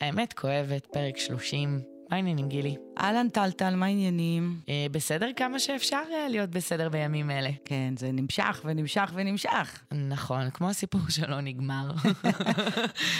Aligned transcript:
האמת 0.00 0.32
כואבת, 0.32 0.86
פרק 0.86 1.18
30. 1.18 1.80
מה 2.10 2.16
העניינים, 2.16 2.48
גילי? 2.48 2.76
אהלן 2.98 3.28
טלטל, 3.28 3.74
מה 3.74 3.86
העניינים? 3.86 4.60
אה, 4.68 4.86
בסדר 4.90 5.28
כמה 5.36 5.58
שאפשר 5.58 6.02
אה, 6.12 6.28
להיות 6.28 6.50
בסדר 6.50 6.88
בימים 6.88 7.30
אלה. 7.30 7.50
כן, 7.64 7.94
זה 7.98 8.12
נמשך 8.12 8.60
ונמשך 8.64 9.10
ונמשך. 9.14 9.82
נכון, 9.92 10.50
כמו 10.50 10.70
הסיפור 10.70 11.00
שלא 11.16 11.40
נגמר. 11.40 11.90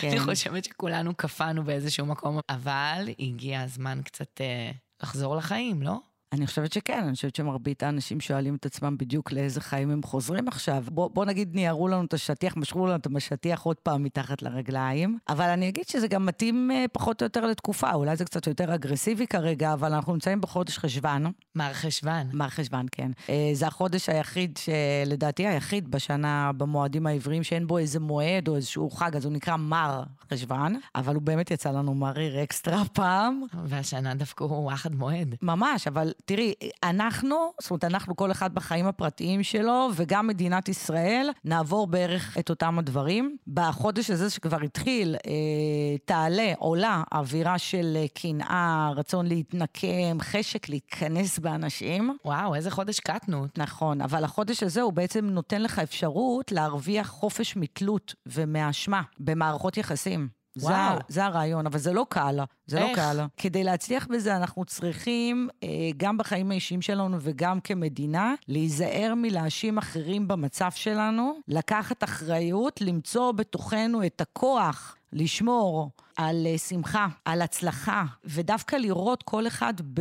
כן. 0.00 0.10
אני 0.10 0.20
חושבת 0.20 0.64
שכולנו 0.64 1.14
קפאנו 1.14 1.64
באיזשהו 1.64 2.06
מקום, 2.06 2.38
אבל 2.48 3.08
הגיע 3.18 3.60
הזמן 3.60 4.00
קצת 4.04 4.40
אה, 4.40 4.70
לחזור 5.02 5.36
לחיים, 5.36 5.82
לא? 5.82 5.98
אני 6.34 6.46
חושבת 6.46 6.72
שכן, 6.72 7.02
אני 7.04 7.14
חושבת 7.14 7.36
שמרבית 7.36 7.82
האנשים 7.82 8.20
שואלים 8.20 8.54
את 8.54 8.66
עצמם 8.66 8.96
בדיוק 8.98 9.32
לאיזה 9.32 9.60
חיים 9.60 9.90
הם 9.90 10.02
חוזרים 10.02 10.48
עכשיו. 10.48 10.84
בוא, 10.88 11.10
בוא 11.10 11.24
נגיד 11.24 11.54
ניירו 11.54 11.88
לנו 11.88 12.04
את 12.04 12.14
השטיח, 12.14 12.56
משכו 12.56 12.86
לנו 12.86 12.96
את 12.96 13.06
השטיח 13.16 13.62
עוד 13.62 13.76
פעם 13.76 14.02
מתחת 14.02 14.42
לרגליים, 14.42 15.18
אבל 15.28 15.48
אני 15.48 15.68
אגיד 15.68 15.88
שזה 15.88 16.08
גם 16.08 16.26
מתאים 16.26 16.70
אה, 16.70 16.84
פחות 16.92 17.22
או 17.22 17.24
יותר 17.26 17.46
לתקופה, 17.46 17.92
אולי 17.92 18.16
זה 18.16 18.24
קצת 18.24 18.46
יותר 18.46 18.74
אגרסיבי 18.74 19.26
כרגע, 19.26 19.72
אבל 19.72 19.92
אנחנו 19.92 20.12
נמצאים 20.12 20.40
בחודש 20.40 20.78
חשוון. 20.78 21.32
מר 21.54 21.72
חשוון. 21.72 22.26
מר 22.32 22.48
חשוון, 22.48 22.86
כן. 22.92 23.10
אה, 23.28 23.50
זה 23.52 23.66
החודש 23.66 24.08
היחיד, 24.08 24.58
שלדעתי 24.58 25.46
היחיד 25.46 25.90
בשנה, 25.90 26.50
במועדים 26.56 27.06
העבריים, 27.06 27.42
שאין 27.42 27.66
בו 27.66 27.78
איזה 27.78 28.00
מועד 28.00 28.48
או 28.48 28.56
איזשהו 28.56 28.90
חג, 28.90 29.16
אז 29.16 29.24
הוא 29.24 29.32
נקרא 29.32 29.56
מר 29.56 30.02
חשוון, 30.32 30.80
אבל 30.94 31.14
הוא 31.14 31.22
באמת 31.22 31.50
יצא 31.50 31.70
לנו 31.70 31.94
מריר 31.94 32.42
אקסטרה 32.42 32.82
פעם. 32.92 33.42
והשנה 33.64 34.14
דווקא 34.14 34.44
הוא 34.44 34.64
וואחד 34.64 34.94
מועד. 34.94 35.34
ממש, 35.42 35.86
אבל 35.86 36.12
תראי, 36.26 36.54
אנחנו, 36.82 37.52
זאת 37.60 37.70
אומרת, 37.70 37.84
אנחנו 37.84 38.16
כל 38.16 38.30
אחד 38.30 38.54
בחיים 38.54 38.86
הפרטיים 38.86 39.42
שלו, 39.42 39.88
וגם 39.94 40.26
מדינת 40.26 40.68
ישראל, 40.68 41.30
נעבור 41.44 41.86
בערך 41.86 42.38
את 42.38 42.50
אותם 42.50 42.78
הדברים. 42.78 43.36
בחודש 43.46 44.10
הזה 44.10 44.30
שכבר 44.30 44.60
התחיל, 44.64 45.16
אה, 45.26 45.98
תעלה, 46.04 46.52
עולה, 46.58 47.02
אווירה 47.12 47.58
של 47.58 47.96
אה, 47.96 48.06
קנאה, 48.14 48.90
רצון 48.96 49.26
להתנקם, 49.26 50.18
חשק 50.20 50.68
להיכנס 50.68 51.38
באנשים. 51.38 52.16
וואו, 52.24 52.54
איזה 52.54 52.70
חודש 52.70 53.00
קטנות. 53.00 53.58
נכון, 53.58 54.00
אבל 54.00 54.24
החודש 54.24 54.62
הזה 54.62 54.82
הוא 54.82 54.92
בעצם 54.92 55.26
נותן 55.26 55.62
לך 55.62 55.78
אפשרות 55.78 56.52
להרוויח 56.52 57.08
חופש 57.08 57.56
מתלות 57.56 58.14
ומאשמה 58.26 59.02
במערכות 59.18 59.76
יחסים. 59.76 60.43
זה. 60.54 60.68
זה 61.08 61.24
הרעיון, 61.24 61.66
אבל 61.66 61.78
זה 61.78 61.92
לא 61.92 62.06
קל, 62.08 62.40
זה 62.66 62.78
איך? 62.78 62.98
לא 62.98 63.02
קל. 63.02 63.20
כדי 63.36 63.64
להצליח 63.64 64.06
בזה 64.10 64.36
אנחנו 64.36 64.64
צריכים, 64.64 65.48
אה, 65.62 65.68
גם 65.96 66.18
בחיים 66.18 66.50
האישיים 66.50 66.82
שלנו 66.82 67.16
וגם 67.20 67.60
כמדינה, 67.60 68.34
להיזהר 68.48 69.14
מלהאשים 69.16 69.78
אחרים 69.78 70.28
במצב 70.28 70.70
שלנו, 70.74 71.34
לקחת 71.48 72.04
אחריות, 72.04 72.80
למצוא 72.80 73.32
בתוכנו 73.32 74.06
את 74.06 74.20
הכוח. 74.20 74.96
לשמור 75.14 75.90
על 76.16 76.46
אה, 76.46 76.58
שמחה, 76.58 77.06
על 77.24 77.42
הצלחה, 77.42 78.04
ודווקא 78.24 78.76
לראות 78.76 79.22
כל 79.22 79.46
אחד, 79.46 79.74
ב, 79.84 80.00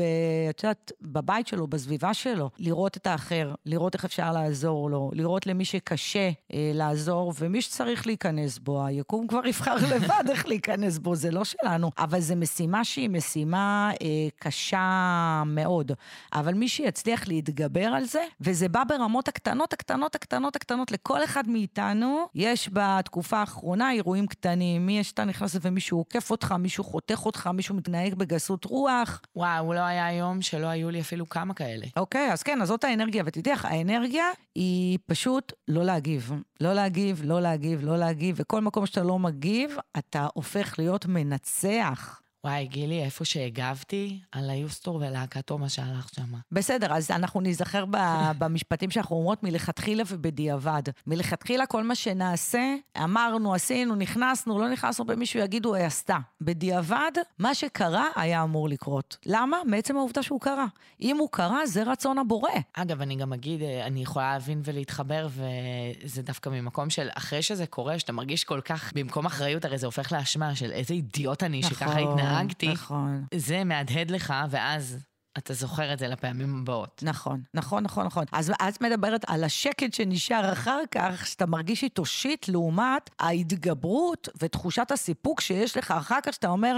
את 0.49 0.63
יודעת, 0.63 0.91
בבית 1.01 1.47
שלו, 1.47 1.67
בסביבה 1.67 2.13
שלו, 2.13 2.49
לראות 2.59 2.97
את 2.97 3.07
האחר, 3.07 3.53
לראות 3.65 3.93
איך 3.93 4.05
אפשר 4.05 4.31
לעזור 4.31 4.89
לו, 4.89 5.11
לראות 5.13 5.47
למי 5.47 5.65
שקשה 5.65 6.29
אה, 6.53 6.71
לעזור, 6.73 7.33
ומי 7.39 7.61
שצריך 7.61 8.07
להיכנס 8.07 8.57
בו, 8.57 8.85
היקום 8.85 9.27
כבר 9.27 9.47
יבחר 9.47 9.75
לבד 9.95 10.23
איך 10.29 10.47
להיכנס 10.47 10.97
בו, 10.97 11.15
זה 11.15 11.31
לא 11.31 11.43
שלנו. 11.43 11.91
אבל 11.97 12.19
זו 12.19 12.35
משימה 12.35 12.83
שהיא 12.83 13.09
משימה 13.09 13.91
אה, 14.01 14.07
קשה 14.39 15.43
מאוד. 15.45 15.91
אבל 16.33 16.53
מי 16.53 16.67
שיצליח 16.67 17.27
להתגבר 17.27 17.85
על 17.85 18.05
זה, 18.05 18.23
וזה 18.41 18.69
בא 18.69 18.83
ברמות 18.83 19.27
הקטנות, 19.27 19.73
הקטנות, 19.73 20.15
הקטנות, 20.15 20.55
הקטנות, 20.55 20.91
לכל 20.91 21.23
אחד 21.23 21.43
מאיתנו, 21.47 22.27
יש 22.35 22.69
בתקופה 22.73 23.37
האחרונה 23.37 23.91
אירועים 23.91 24.27
קטנים, 24.27 24.85
מי 24.85 24.99
שאתה 25.03 25.25
נכנס 25.25 25.55
ומישהו 25.61 25.97
עוקף 25.97 26.31
אותך, 26.31 26.51
מישהו 26.51 26.83
חותך 26.83 27.25
אותך, 27.25 27.47
מישהו 27.47 27.75
מתנהג 27.75 28.15
בגסות 28.15 28.65
רוח. 28.65 29.21
וואו, 29.35 29.73
לא 29.73 29.79
היה 29.79 30.13
יום 30.13 30.41
שלא 30.41 30.67
היו 30.67 30.89
לי 30.89 31.01
אפילו 31.01 31.29
כמה 31.29 31.53
כאלה. 31.53 31.85
אוקיי, 31.97 32.33
אז 32.33 32.43
כן, 32.43 32.61
אז 32.61 32.67
זאת 32.67 32.83
האנרגיה, 32.83 33.23
ותדעי 33.25 33.53
לך, 33.53 33.65
האנרגיה 33.65 34.25
היא 34.55 34.99
פשוט 35.05 35.53
לא 35.67 35.83
להגיב. 35.83 36.31
לא 36.61 36.73
להגיב, 36.73 37.21
לא 37.25 37.41
להגיב, 37.41 37.83
לא 37.83 37.97
להגיב, 37.97 38.35
וכל 38.39 38.61
מקום 38.61 38.85
שאתה 38.85 39.03
לא 39.03 39.19
מגיב, 39.19 39.77
אתה 39.97 40.27
הופך 40.33 40.75
להיות 40.79 41.05
מנצח. 41.05 42.22
וואי, 42.45 42.67
גילי, 42.67 43.03
איפה 43.03 43.25
שהגבתי 43.25 44.19
על 44.31 44.49
היוסטור 44.49 44.95
ולהקתו, 44.95 45.57
מה 45.57 45.69
שהלך 45.69 46.09
שם. 46.15 46.33
בסדר, 46.51 46.93
אז 46.93 47.11
אנחנו 47.11 47.41
ניזכר 47.41 47.85
במשפטים 48.39 48.91
שאנחנו 48.91 49.15
אומרות 49.15 49.43
מלכתחילה 49.43 50.03
ובדיעבד. 50.07 50.83
מלכתחילה 51.07 51.65
כל 51.65 51.83
מה 51.83 51.95
שנעשה, 51.95 52.75
אמרנו, 53.03 53.53
עשינו, 53.53 53.95
נכנסנו, 53.95 54.59
לא 54.59 54.69
נכנסנו, 54.69 55.05
ומישהו 55.07 55.39
יגידו, 55.39 55.75
היא 55.75 55.85
עשתה. 55.85 56.17
בדיעבד, 56.41 57.11
מה 57.39 57.55
שקרה 57.55 58.07
היה 58.15 58.43
אמור 58.43 58.69
לקרות. 58.69 59.17
למה? 59.25 59.57
מעצם 59.65 59.97
העובדה 59.97 60.23
שהוא 60.23 60.41
קרה. 60.41 60.65
אם 61.01 61.17
הוא 61.17 61.29
קרה, 61.31 61.65
זה 61.65 61.83
רצון 61.83 62.17
הבורא. 62.17 62.51
אגב, 62.73 63.01
אני 63.01 63.15
גם 63.15 63.33
אגיד, 63.33 63.61
אה, 63.61 63.85
אני 63.85 64.01
יכולה 64.01 64.33
להבין 64.33 64.61
ולהתחבר, 64.63 65.27
וזה 65.29 66.21
דווקא 66.21 66.49
ממקום 66.49 66.89
של 66.89 67.07
אחרי 67.13 67.41
שזה 67.41 67.65
קורה, 67.65 67.99
שאתה 67.99 68.11
מרגיש 68.11 68.43
כל 68.43 68.61
כך, 68.65 68.93
במקום 68.95 69.25
אחריות, 69.25 69.65
הרי 69.65 69.77
זה 69.77 69.85
הופך 69.85 70.11
לאשמה 70.11 70.55
של 70.55 70.71
איזה 70.71 70.93
אידיוט 70.93 71.43
אני 71.43 71.63
שככה 71.63 71.99
התנהגתי. 71.99 72.32
נכון. 72.73 73.25
זה 73.35 73.63
מהדהד 73.63 74.11
לך, 74.11 74.33
ואז 74.49 74.97
אתה 75.37 75.53
זוכר 75.53 75.93
את 75.93 75.99
זה 75.99 76.07
לפעמים 76.07 76.59
הבאות. 76.61 77.03
נכון, 77.05 77.41
נכון, 77.53 77.83
נכון, 77.83 78.05
נכון. 78.05 78.25
אז 78.31 78.51
את 78.69 78.81
מדברת 78.81 79.25
על 79.27 79.43
השקט 79.43 79.93
שנשאר 79.93 80.53
אחר 80.53 80.79
כך, 80.91 81.27
שאתה 81.27 81.45
מרגיש 81.45 81.83
איתו 81.83 82.05
שיט, 82.05 82.47
לעומת 82.47 83.09
ההתגברות 83.19 84.29
ותחושת 84.41 84.91
הסיפוק 84.91 85.41
שיש 85.41 85.77
לך 85.77 85.91
אחר 85.91 86.19
כך, 86.23 86.33
שאתה 86.33 86.47
אומר, 86.47 86.77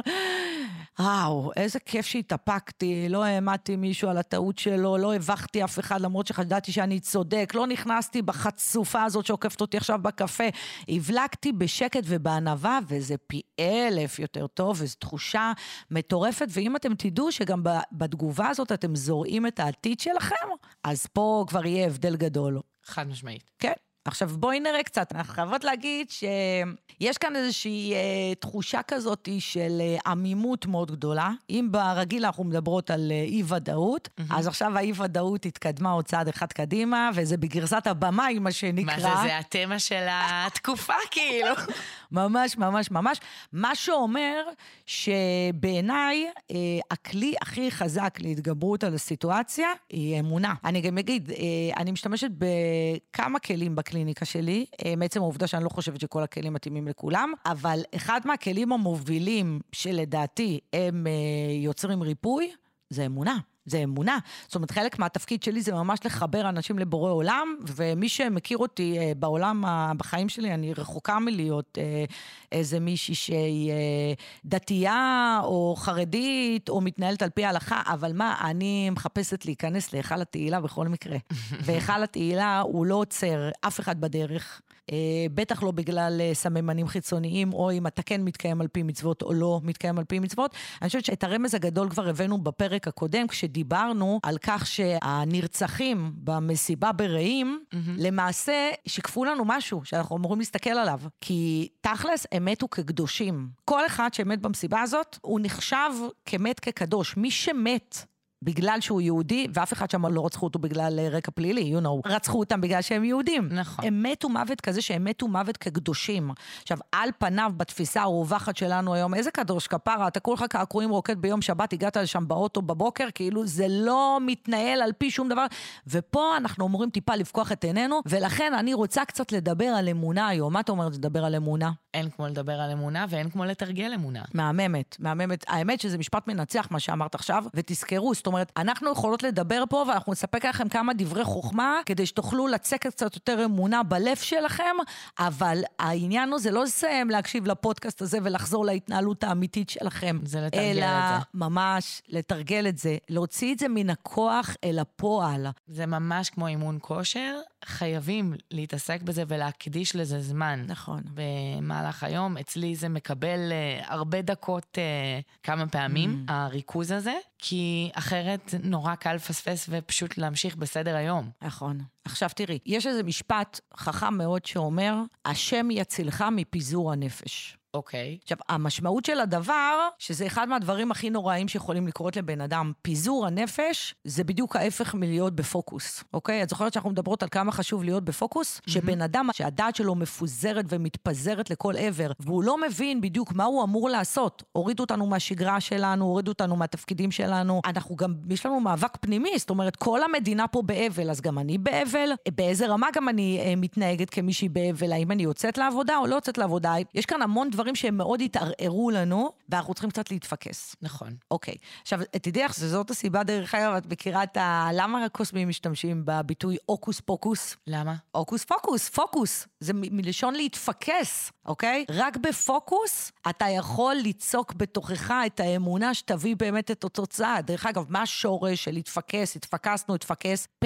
וואו, 0.99 1.51
איזה 1.55 1.79
כיף 1.79 2.05
שהתאפקתי, 2.05 3.09
לא 3.09 3.23
העמדתי 3.23 3.75
מישהו 3.75 4.09
על 4.09 4.17
הטעות 4.17 4.57
שלו, 4.57 4.97
לא 4.97 5.15
הבכתי 5.15 5.63
אף 5.63 5.79
אחד 5.79 6.01
למרות 6.01 6.27
שחשדתי 6.27 6.71
שאני 6.71 6.99
צודק, 6.99 7.51
לא 7.55 7.67
נכנסתי 7.67 8.21
בחצופה 8.21 9.03
הזאת 9.03 9.25
שעוקפת 9.25 9.61
אותי 9.61 9.77
עכשיו 9.77 9.99
בקפה, 10.01 10.43
הבלגתי 10.89 11.51
בשקט 11.51 12.03
ובענווה, 12.05 12.79
וזה 12.87 13.15
פי 13.27 13.41
אלף 13.59 14.19
יותר 14.19 14.47
טוב, 14.47 14.77
וזו 14.79 14.95
תחושה 14.99 15.51
מטורפת, 15.91 16.47
ואם 16.49 16.75
אתם 16.75 16.95
תדעו 16.95 17.31
שגם 17.31 17.63
בתגובה 17.91 18.47
הזאת 18.47 18.71
אתם 18.71 18.95
זורעים 18.95 19.47
את 19.47 19.59
העתיד 19.59 19.99
שלכם, 19.99 20.47
אז 20.83 21.05
פה 21.05 21.45
כבר 21.47 21.65
יהיה 21.65 21.87
הבדל 21.87 22.15
גדול. 22.15 22.59
חד 22.83 23.07
משמעית. 23.07 23.51
כן. 23.59 23.73
עכשיו 24.05 24.29
בואי 24.29 24.59
נראה 24.59 24.83
קצת, 24.83 25.11
אנחנו 25.15 25.33
חייבות 25.33 25.63
להגיד 25.63 26.09
שיש 26.09 27.17
כאן 27.17 27.35
איזושהי 27.35 27.93
אה, 27.93 28.35
תחושה 28.39 28.79
כזאת 28.87 29.29
של 29.39 29.81
אה, 29.81 30.11
עמימות 30.11 30.65
מאוד 30.65 30.91
גדולה. 30.91 31.29
אם 31.49 31.67
ברגיל 31.71 32.25
אנחנו 32.25 32.43
מדברות 32.43 32.91
על 32.91 33.11
אה, 33.11 33.21
אי 33.21 33.43
ודאות, 33.47 34.07
mm-hmm. 34.07 34.35
אז 34.35 34.47
עכשיו 34.47 34.77
האי 34.77 34.91
ודאות 34.97 35.45
התקדמה 35.45 35.91
עוד 35.91 36.05
צעד 36.05 36.27
אחד 36.27 36.53
קדימה, 36.53 37.09
וזה 37.13 37.37
בגרסת 37.37 37.87
הבמאי, 37.87 38.39
מה 38.39 38.51
שנקרא. 38.51 38.95
מה 38.95 38.99
זה, 38.99 39.27
זה 39.27 39.37
התמה 39.37 39.79
של 39.79 40.05
התקופה, 40.09 40.93
כאילו. 41.11 41.55
ממש, 42.15 42.57
ממש, 42.57 42.91
ממש. 42.91 43.19
מה 43.53 43.75
שאומר 43.75 44.43
שבעיניי 44.85 46.25
אה, 46.51 46.55
הכלי 46.91 47.33
הכי 47.41 47.71
חזק 47.71 48.17
להתגברות 48.21 48.83
על 48.83 48.93
הסיטואציה 48.95 49.67
היא 49.89 50.19
אמונה. 50.19 50.53
אני 50.65 50.81
גם 50.81 50.97
אגיד, 50.97 51.31
אה, 51.31 51.35
אני 51.77 51.91
משתמשת 51.91 52.29
בכמה 52.37 53.39
כלים 53.39 53.75
בקליניקה 53.75 54.25
שלי, 54.25 54.65
אה, 54.85 54.93
מעצם 54.97 55.21
העובדה 55.21 55.47
שאני 55.47 55.63
לא 55.63 55.69
חושבת 55.69 55.99
שכל 55.99 56.23
הכלים 56.23 56.53
מתאימים 56.53 56.87
לכולם, 56.87 57.33
אבל 57.45 57.81
אחד 57.95 58.21
מהכלים 58.25 58.71
המובילים 58.71 59.59
שלדעתי 59.71 60.59
הם 60.73 61.07
אה, 61.07 61.53
יוצרים 61.53 62.01
ריפוי, 62.01 62.51
זה 62.89 63.05
אמונה. 63.05 63.37
זה 63.65 63.77
אמונה. 63.83 64.17
זאת 64.45 64.55
אומרת, 64.55 64.71
חלק 64.71 64.99
מהתפקיד 64.99 65.43
שלי 65.43 65.61
זה 65.61 65.73
ממש 65.73 65.99
לחבר 66.05 66.49
אנשים 66.49 66.79
לבורא 66.79 67.11
עולם, 67.11 67.55
ומי 67.75 68.09
שמכיר 68.09 68.57
אותי 68.57 68.99
אה, 68.99 69.11
בעולם, 69.17 69.65
ה- 69.65 69.91
בחיים 69.97 70.29
שלי, 70.29 70.53
אני 70.53 70.73
רחוקה 70.73 71.19
מלהיות 71.19 71.77
אה, 71.81 72.05
איזה 72.51 72.79
מישהי 72.79 73.15
שהיא 73.15 73.71
אה, 73.71 74.13
דתייה, 74.45 75.39
או 75.43 75.75
חרדית, 75.77 76.69
או 76.69 76.81
מתנהלת 76.81 77.21
על 77.21 77.29
פי 77.29 77.45
ההלכה, 77.45 77.81
אבל 77.85 78.13
מה, 78.13 78.35
אני 78.41 78.89
מחפשת 78.89 79.45
להיכנס 79.45 79.93
להיכל 79.93 80.21
התהילה 80.21 80.61
בכל 80.61 80.87
מקרה. 80.87 81.17
והיכל 81.65 82.03
התהילה 82.03 82.59
הוא 82.59 82.85
לא 82.85 82.95
עוצר 82.95 83.49
אף 83.61 83.79
אחד 83.79 84.01
בדרך. 84.01 84.61
אה, 84.91 85.25
בטח 85.33 85.63
לא 85.63 85.71
בגלל 85.71 86.21
אה, 86.21 86.33
סממנים 86.33 86.87
חיצוניים, 86.87 87.53
או 87.53 87.71
אם 87.71 87.87
אתה 87.87 88.01
כן 88.01 88.21
מתקיים 88.21 88.61
על 88.61 88.67
פי 88.67 88.83
מצוות 88.83 89.21
או 89.21 89.33
לא 89.33 89.59
מתקיים 89.63 89.97
על 89.97 90.03
פי 90.03 90.19
מצוות. 90.19 90.55
אני 90.81 90.87
חושבת 90.87 91.05
שאת 91.05 91.23
הרמז 91.23 91.55
הגדול 91.55 91.89
כבר 91.89 92.09
הבאנו 92.09 92.37
בפרק 92.37 92.87
הקודם, 92.87 93.27
כשדיברנו 93.27 94.19
על 94.23 94.37
כך 94.41 94.67
שהנרצחים 94.67 96.11
במסיבה 96.15 96.91
ברעים, 96.91 97.59
mm-hmm. 97.63 97.77
למעשה 97.97 98.69
שיקפו 98.85 99.25
לנו 99.25 99.43
משהו 99.45 99.85
שאנחנו 99.85 100.17
אמורים 100.17 100.39
להסתכל 100.39 100.69
עליו. 100.69 100.99
כי 101.21 101.69
תכלס, 101.81 102.27
הם 102.31 102.45
מתו 102.45 102.69
כקדושים. 102.69 103.47
כל 103.65 103.85
אחד 103.85 104.13
שמת 104.13 104.41
במסיבה 104.41 104.81
הזאת, 104.81 105.17
הוא 105.21 105.39
נחשב 105.43 105.89
כמת 106.25 106.59
כקדוש. 106.59 107.17
מי 107.17 107.31
שמת 107.31 108.05
בגלל 108.45 108.77
שהוא 108.81 109.01
יהודי, 109.01 109.47
ואף 109.53 109.73
אחד 109.73 109.89
שם 109.89 110.05
לא 110.05 110.25
רצחו 110.25 110.45
אותו 110.45 110.59
בגלל 110.59 110.99
אה, 110.99 111.09
רקע 111.09 111.31
פלילי, 111.31 111.73
you 111.77 111.83
know, 111.83 112.09
רצחו 112.09 112.39
אותם 112.39 112.61
בגלל 112.61 112.81
שהם 112.81 113.03
יהודים. 113.03 113.49
נכון. 113.51 113.85
הם 113.85 114.03
מתו 114.03 114.29
מוות 114.29 114.61
כזה 114.61 114.81
שהם 114.81 115.03
מתו 115.03 115.27
מוות 115.27 115.57
כקדושים. 115.57 116.31
עכשיו, 116.61 116.77
על 116.91 117.09
פניו, 117.17 117.51
בתפיסה 117.57 118.01
הרווחת 118.01 118.57
שלנו 118.57 118.93
היום, 118.93 119.13
איזה 119.13 119.31
קדוש 119.31 119.67
כפרה, 119.67 120.07
אתה 120.07 120.19
כולך 120.19 120.45
קעקועים 120.49 120.89
רוקד 120.89 121.21
ביום 121.21 121.41
שבת, 121.41 121.73
הגעת 121.73 121.97
לשם 121.97 122.27
באוטו 122.27 122.61
בבוקר, 122.61 123.07
כאילו 123.15 123.47
זה 123.47 123.65
לא 123.69 124.17
מתנהל 124.21 124.81
על 124.81 124.91
פי 124.97 125.11
שום 125.11 125.29
דבר. 125.29 125.45
ופה 125.87 126.37
אנחנו 126.37 126.67
אמורים 126.67 126.89
טיפה 126.89 127.15
לפקוח 127.15 127.51
את 127.51 127.63
עינינו, 127.63 128.01
ולכן 128.05 128.53
אני 128.53 128.73
רוצה 128.73 129.05
קצת 129.05 129.31
לדבר 129.31 129.65
על 129.65 129.89
אמונה 129.89 130.27
היום. 130.27 130.53
מה 130.53 130.59
אתה 130.59 130.71
אומרת 130.71 130.95
לדבר 130.95 131.25
על 131.25 131.35
אמונה? 131.35 131.71
אין 131.93 132.09
כמו 132.09 132.27
לדבר 132.27 132.61
על 132.61 132.71
אמונה 132.71 133.05
ואין 133.09 133.29
כמו 133.29 133.45
לתרגל 133.45 133.93
אמונה. 133.93 134.21
מהממת, 134.33 134.95
מהממת. 134.99 135.45
האמת 135.47 135.81
שזה 135.81 135.97
משפט 135.97 136.27
מנצח, 136.27 136.67
מה 136.71 136.79
שאמרת 136.79 137.15
עכשיו, 137.15 137.43
ותזכרו, 137.53 138.13
זאת 138.13 138.27
אומרת, 138.35 138.51
אנחנו 138.57 138.91
יכולות 138.91 139.23
לדבר 139.23 139.63
פה 139.69 139.85
ואנחנו 139.87 140.11
נספק 140.11 140.45
לכם 140.45 140.69
כמה 140.69 140.93
דברי 140.93 141.23
חוכמה, 141.23 141.79
כדי 141.85 142.05
שתוכלו 142.05 142.47
לצקת 142.47 142.89
קצת 142.91 143.15
יותר 143.15 143.45
אמונה 143.45 143.83
בלב 143.83 144.17
שלכם, 144.17 144.75
אבל 145.19 145.61
העניין 145.79 146.29
הוא 146.29 146.39
זה 146.39 146.51
לא 146.51 146.63
לסיים 146.63 147.09
להקשיב 147.09 147.47
לפודקאסט 147.47 148.01
הזה 148.01 148.17
ולחזור 148.23 148.65
להתנהלות 148.65 149.23
האמיתית 149.23 149.69
שלכם. 149.69 150.19
זה 150.23 150.41
לתרגל 150.41 150.63
אלא 150.63 150.85
את 150.85 151.19
זה. 151.19 151.25
ממש 151.33 152.01
לתרגל 152.09 152.67
את 152.67 152.77
זה, 152.77 152.97
להוציא 153.09 153.53
את 153.53 153.59
זה 153.59 153.67
מן 153.69 153.89
הכוח 153.89 154.55
אל 154.63 154.79
הפועל. 154.79 155.47
זה 155.67 155.85
ממש 155.85 156.29
כמו 156.29 156.47
אימון 156.47 156.77
כושר, 156.81 157.35
חייבים 157.65 158.33
להתעסק 158.51 159.01
בזה 159.01 159.23
ולהקדיש 159.27 159.95
לזה 159.95 160.19
זמן. 160.21 160.65
נכון. 160.67 161.01
במהלך 161.13 162.03
היום, 162.03 162.37
אצלי 162.37 162.75
זה 162.75 162.89
מקבל 162.89 163.39
uh, 163.51 163.85
הרבה 163.91 164.21
דקות 164.21 164.77
uh, 164.77 165.43
כמה 165.43 165.67
פעמים, 165.67 166.25
mm. 166.27 166.31
הריכוז 166.31 166.91
הזה, 166.91 167.13
כי 167.37 167.89
אחרת 167.93 168.53
נורא 168.63 168.95
קל 168.95 169.13
לפספס 169.13 169.65
ופשוט 169.69 170.17
להמשיך 170.17 170.55
בסדר 170.55 170.95
היום. 170.95 171.29
נכון. 171.41 171.79
עכשיו 172.05 172.29
תראי, 172.35 172.59
יש 172.65 172.87
איזה 172.87 173.03
משפט 173.03 173.59
חכם 173.77 174.13
מאוד 174.13 174.45
שאומר, 174.45 174.95
השם 175.25 175.67
יצילך 175.71 176.25
מפיזור 176.31 176.91
הנפש. 176.91 177.57
אוקיי. 177.75 178.17
עכשיו, 178.23 178.37
המשמעות 178.49 179.05
של 179.05 179.19
הדבר, 179.19 179.87
שזה 179.99 180.27
אחד 180.27 180.49
מהדברים 180.49 180.91
הכי 180.91 181.09
נוראים 181.09 181.47
שיכולים 181.47 181.87
לקרות 181.87 182.17
לבן 182.17 182.41
אדם, 182.41 182.71
פיזור 182.81 183.27
הנפש, 183.27 183.95
זה 184.03 184.23
בדיוק 184.23 184.55
ההפך 184.55 184.95
מלהיות 184.95 185.35
בפוקוס, 185.35 186.03
אוקיי? 186.13 186.43
את 186.43 186.49
זוכרת 186.49 186.73
שאנחנו 186.73 186.89
מדברות 186.89 187.23
על 187.23 187.29
כמה 187.29 187.51
חשוב 187.51 187.83
להיות 187.83 188.05
בפוקוס? 188.05 188.57
Mm-hmm. 188.57 188.71
שבן 188.71 189.01
אדם, 189.01 189.29
שהדעת 189.33 189.75
שלו 189.75 189.95
מפוזרת 189.95 190.65
ומתפזרת 190.69 191.49
לכל 191.49 191.73
עבר, 191.77 192.11
והוא 192.19 192.43
לא 192.43 192.61
מבין 192.61 193.01
בדיוק 193.01 193.33
מה 193.33 193.43
הוא 193.43 193.63
אמור 193.63 193.89
לעשות. 193.89 194.43
הורידו 194.51 194.83
אותנו 194.83 195.05
מהשגרה 195.05 195.59
שלנו, 195.59 196.05
הורידו 196.05 196.31
אותנו 196.31 196.55
מהתפקידים 196.55 197.11
שלנו. 197.11 197.61
אנחנו 197.65 197.95
גם, 197.95 198.13
יש 198.29 198.45
לנו 198.45 198.59
מאבק 198.59 198.97
פנימי, 199.01 199.31
זאת 199.37 199.49
אומרת, 199.49 199.75
כל 199.75 200.03
המדינה 200.03 200.47
פה 200.47 200.61
באבל, 200.61 201.09
אז 201.09 201.21
גם 201.21 201.39
אני 201.39 201.57
באבל. 201.57 202.09
באיזה 202.35 202.67
רמה 202.67 202.87
גם 202.95 203.09
אני 203.09 203.39
אה, 203.45 203.53
מתנהגת 203.57 204.09
כמישהי 204.09 204.49
באבל? 204.49 204.91
האם 204.91 205.11
אני 205.11 205.23
יוצאת 205.23 205.57
לעבודה 205.57 205.97
או 205.97 206.07
לא 206.07 206.15
יוצאת 206.15 206.37
לעבודה? 206.37 206.73
יש 206.93 207.05
כאן 207.05 207.21
המון 207.21 207.49
דברים 207.49 207.64
שהם 207.73 207.97
מאוד 207.97 208.21
התערערו 208.21 208.91
לנו, 208.91 209.31
ואנחנו 209.49 209.73
צריכים 209.73 209.89
קצת 209.89 210.11
להתפקס. 210.11 210.75
נכון. 210.81 211.15
אוקיי. 211.31 211.55
עכשיו, 211.81 211.99
תדעי 212.21 212.43
לך 212.43 212.53
שזאת 212.53 212.89
הסיבה, 212.89 213.23
דרך 213.23 213.55
אגב, 213.55 213.75
את 213.75 213.85
מכירה 213.85 214.23
את 214.23 214.37
ה... 214.37 214.69
למה 214.73 215.05
הקוסמים 215.05 215.49
משתמשים 215.49 216.01
בביטוי 216.05 216.57
הוקוס 216.65 216.99
פוקוס? 216.99 217.55
למה? 217.67 217.95
הוקוס 218.11 218.43
פוקוס, 218.43 218.89
פוקוס. 218.89 219.47
זה 219.59 219.73
מ- 219.73 219.97
מלשון 219.97 220.33
להתפקס, 220.33 221.31
אוקיי? 221.45 221.85
רק 221.89 222.17
בפוקוס 222.17 223.11
אתה 223.29 223.45
יכול 223.49 223.95
ליצוק 223.95 224.53
בתוכך 224.53 225.13
את 225.25 225.39
האמונה 225.39 225.93
שתביא 225.93 226.35
באמת 226.35 226.71
את 226.71 226.83
אותו 226.83 227.07
צעד. 227.07 227.45
דרך 227.45 227.65
אגב, 227.65 227.85
מה 227.89 228.01
השורש 228.01 228.63
של 228.63 228.71
להתפקס, 228.71 229.35
התפקסנו, 229.35 229.95
התפקס, 229.95 230.47
פ', 230.59 230.65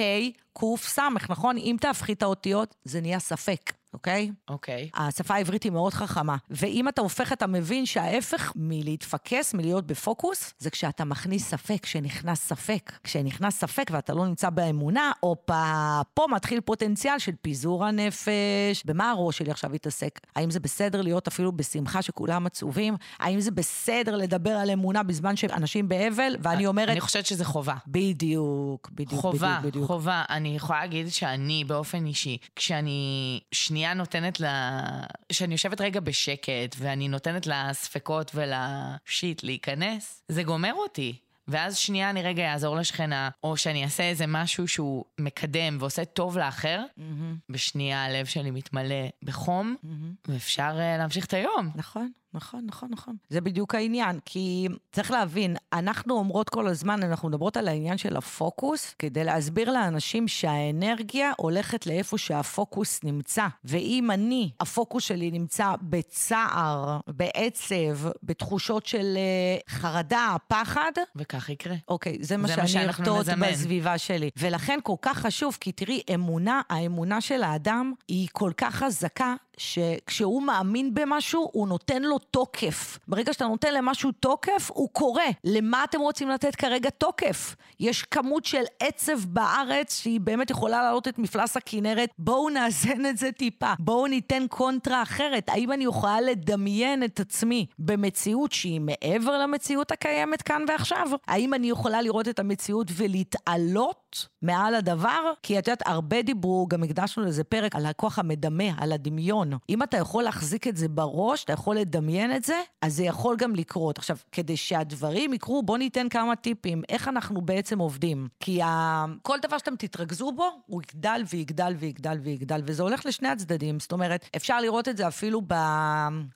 ק', 0.58 0.76
ס', 0.76 0.98
נכון? 1.28 1.56
אם 1.56 1.76
תהפכי 1.80 2.12
את 2.12 2.22
האותיות, 2.22 2.74
זה 2.84 3.00
נהיה 3.00 3.18
ספק. 3.18 3.72
אוקיי? 3.94 4.30
אוקיי. 4.48 4.90
השפה 4.94 5.34
העברית 5.34 5.62
היא 5.62 5.72
מאוד 5.72 5.94
חכמה. 5.94 6.36
ואם 6.50 6.88
אתה 6.88 7.00
הופך, 7.00 7.32
אתה 7.32 7.46
מבין 7.46 7.86
שההפך 7.86 8.52
מלהתפקס, 8.56 9.54
מלהיות 9.54 9.86
בפוקוס, 9.86 10.54
זה 10.58 10.70
כשאתה 10.70 11.04
מכניס 11.04 11.48
ספק, 11.48 11.78
כשנכנס 11.82 12.40
ספק. 12.40 12.92
כשנכנס 13.04 13.58
ספק 13.58 13.90
ואתה 13.92 14.14
לא 14.14 14.26
נמצא 14.26 14.50
באמונה, 14.50 15.12
הופה, 15.20 16.00
פה 16.14 16.26
מתחיל 16.30 16.60
פוטנציאל 16.60 17.18
של 17.18 17.32
פיזור 17.42 17.84
הנפש. 17.84 18.82
במה 18.84 19.10
הראש 19.10 19.38
שלי 19.38 19.50
עכשיו 19.50 19.74
יתעסק? 19.74 20.20
האם 20.36 20.50
זה 20.50 20.60
בסדר 20.60 21.02
להיות 21.02 21.28
אפילו 21.28 21.52
בשמחה 21.52 22.02
שכולם 22.02 22.46
עצובים? 22.46 22.96
האם 23.18 23.40
זה 23.40 23.50
בסדר 23.50 24.16
לדבר 24.16 24.50
על 24.50 24.70
אמונה 24.70 25.02
בזמן 25.02 25.36
שאנשים 25.36 25.88
באבל? 25.88 26.36
ואני 26.42 26.66
אומרת... 26.66 26.88
אני 26.88 27.00
חושבת 27.00 27.26
שזה 27.26 27.44
חובה. 27.44 27.74
בדיוק, 27.86 28.90
בדיוק, 28.90 29.20
חובה, 29.20 29.56
בדיוק, 29.58 29.74
בדיוק. 29.74 29.86
חובה. 29.86 30.22
אני 30.30 30.56
יכולה 30.56 30.80
להגיד 30.80 31.08
שאני 31.08 31.64
באופן 31.64 32.06
אישי, 32.06 32.36
כשאני 32.56 33.40
שנייה 33.80 33.94
נותנת 33.94 34.40
לה... 34.40 34.80
כשאני 35.28 35.54
יושבת 35.54 35.80
רגע 35.80 36.00
בשקט 36.00 36.76
ואני 36.78 37.08
נותנת 37.08 37.46
לספקות 37.46 38.30
ולשיט 38.34 39.42
להיכנס, 39.42 40.22
זה 40.28 40.42
גומר 40.42 40.72
אותי. 40.74 41.16
ואז 41.48 41.76
שנייה 41.76 42.10
אני 42.10 42.22
רגע 42.22 42.52
אעזור 42.52 42.76
לשכנה, 42.76 43.30
או 43.44 43.56
שאני 43.56 43.84
אעשה 43.84 44.02
איזה 44.02 44.26
משהו 44.26 44.68
שהוא 44.68 45.04
מקדם 45.18 45.76
ועושה 45.80 46.04
טוב 46.04 46.38
לאחר, 46.38 46.82
מהמם, 46.96 47.36
בשנייה 47.48 48.04
הלב 48.04 48.26
שלי 48.26 48.50
מתמלא 48.50 49.08
בחום, 49.22 49.76
מהמם. 49.82 50.14
ואפשר 50.28 50.76
אה, 50.78 50.98
להמשיך 50.98 51.24
את 51.24 51.34
היום. 51.34 51.70
נכון, 51.74 52.10
נכון, 52.34 52.64
נכון, 52.66 52.88
נכון. 52.92 53.16
זה 53.28 53.40
בדיוק 53.40 53.74
העניין, 53.74 54.18
כי 54.24 54.68
צריך 54.92 55.10
להבין, 55.10 55.56
אנחנו 55.72 56.14
אומרות 56.14 56.48
כל 56.48 56.68
הזמן, 56.68 57.02
אנחנו 57.02 57.28
מדברות 57.28 57.56
על 57.56 57.68
העניין 57.68 57.98
של 57.98 58.16
הפוקוס, 58.16 58.94
כדי 58.98 59.24
להסביר 59.24 59.72
לאנשים 59.72 60.28
שהאנרגיה 60.28 61.32
הולכת 61.36 61.86
לאיפה 61.86 62.18
שהפוקוס 62.18 63.04
נמצא. 63.04 63.46
ואם 63.64 64.10
אני, 64.10 64.50
הפוקוס 64.60 65.04
שלי 65.04 65.30
נמצא 65.30 65.74
בצער, 65.82 67.00
בעצב, 67.06 68.08
בתחושות 68.22 68.86
של 68.86 69.16
אה, 69.16 69.58
חרדה, 69.68 70.36
פחד, 70.48 70.92
וכך 71.16 71.48
יקרה. 71.48 71.76
אוקיי, 71.88 72.18
זה 72.20 72.36
מה 72.36 72.48
זה 72.48 72.56
מה 72.56 72.68
שאני 72.68 72.84
ארטוט. 72.84 73.26
בסביבה 73.50 73.98
שלי. 73.98 74.30
ולכן 74.36 74.78
כל 74.82 74.96
כך 75.02 75.18
חשוב, 75.18 75.58
כי 75.60 75.72
תראי, 75.72 76.00
אמונה, 76.14 76.60
האמונה 76.70 77.20
של 77.20 77.42
האדם 77.42 77.92
היא 78.08 78.28
כל 78.32 78.52
כך 78.56 78.74
חזקה, 78.74 79.34
שכשהוא 79.60 80.42
מאמין 80.42 80.94
במשהו, 80.94 81.50
הוא 81.52 81.68
נותן 81.68 82.02
לו 82.02 82.18
תוקף. 82.18 82.98
ברגע 83.08 83.32
שאתה 83.32 83.46
נותן 83.46 83.74
למשהו 83.74 84.12
תוקף, 84.12 84.70
הוא 84.74 84.88
קורה. 84.92 85.26
למה 85.44 85.84
אתם 85.84 86.00
רוצים 86.00 86.28
לתת 86.28 86.56
כרגע 86.56 86.90
תוקף? 86.90 87.56
יש 87.80 88.02
כמות 88.02 88.44
של 88.44 88.62
עצב 88.80 89.24
בארץ 89.24 90.00
שהיא 90.00 90.20
באמת 90.20 90.50
יכולה 90.50 90.82
להעלות 90.82 91.08
את 91.08 91.18
מפלס 91.18 91.56
הכנרת. 91.56 92.10
בואו 92.18 92.48
נאזן 92.48 93.06
את 93.06 93.18
זה 93.18 93.32
טיפה. 93.32 93.72
בואו 93.78 94.06
ניתן 94.06 94.46
קונטרה 94.48 95.02
אחרת. 95.02 95.48
האם 95.48 95.72
אני 95.72 95.84
יכולה 95.84 96.20
לדמיין 96.20 97.04
את 97.04 97.20
עצמי 97.20 97.66
במציאות 97.78 98.52
שהיא 98.52 98.80
מעבר 98.80 99.38
למציאות 99.38 99.92
הקיימת 99.92 100.42
כאן 100.42 100.64
ועכשיו? 100.68 101.08
האם 101.28 101.54
אני 101.54 101.70
יכולה 101.70 102.02
לראות 102.02 102.28
את 102.28 102.38
המציאות 102.38 102.86
ולהתעלות 102.96 104.28
מעל 104.42 104.74
הדבר? 104.74 105.32
כי 105.42 105.58
את 105.58 105.68
יודעת, 105.68 105.82
הרבה 105.86 106.22
דיברו, 106.22 106.66
גם 106.68 106.82
הקדשנו 106.82 107.24
לזה 107.24 107.44
פרק, 107.44 107.76
על 107.76 107.86
הכוח 107.86 108.18
המדמה, 108.18 108.64
על 108.78 108.92
הדמיון. 108.92 109.52
אם 109.68 109.82
אתה 109.82 109.96
יכול 109.96 110.24
להחזיק 110.24 110.66
את 110.66 110.76
זה 110.76 110.88
בראש, 110.88 111.44
אתה 111.44 111.52
יכול 111.52 111.76
לדמיין 111.76 112.36
את 112.36 112.44
זה, 112.44 112.60
אז 112.82 112.96
זה 112.96 113.04
יכול 113.04 113.36
גם 113.36 113.54
לקרות. 113.54 113.98
עכשיו, 113.98 114.16
כדי 114.32 114.56
שהדברים 114.56 115.32
יקרו, 115.32 115.62
בואו 115.62 115.78
ניתן 115.78 116.08
כמה 116.08 116.36
טיפים, 116.36 116.82
איך 116.88 117.08
אנחנו 117.08 117.40
בעצם 117.40 117.78
עובדים. 117.78 118.28
כי 118.40 118.62
ה... 118.62 119.04
כל 119.22 119.38
דבר 119.42 119.58
שאתם 119.58 119.76
תתרכזו 119.76 120.32
בו, 120.32 120.48
הוא 120.66 120.82
יגדל 120.82 121.22
ויגדל 121.30 121.74
ויגדל 121.78 122.18
ויגדל, 122.22 122.62
וזה 122.64 122.82
הולך 122.82 123.06
לשני 123.06 123.28
הצדדים. 123.28 123.80
זאת 123.80 123.92
אומרת, 123.92 124.28
אפשר 124.36 124.60
לראות 124.60 124.88
את 124.88 124.96
זה 124.96 125.08
אפילו 125.08 125.42
ב... 125.46 125.54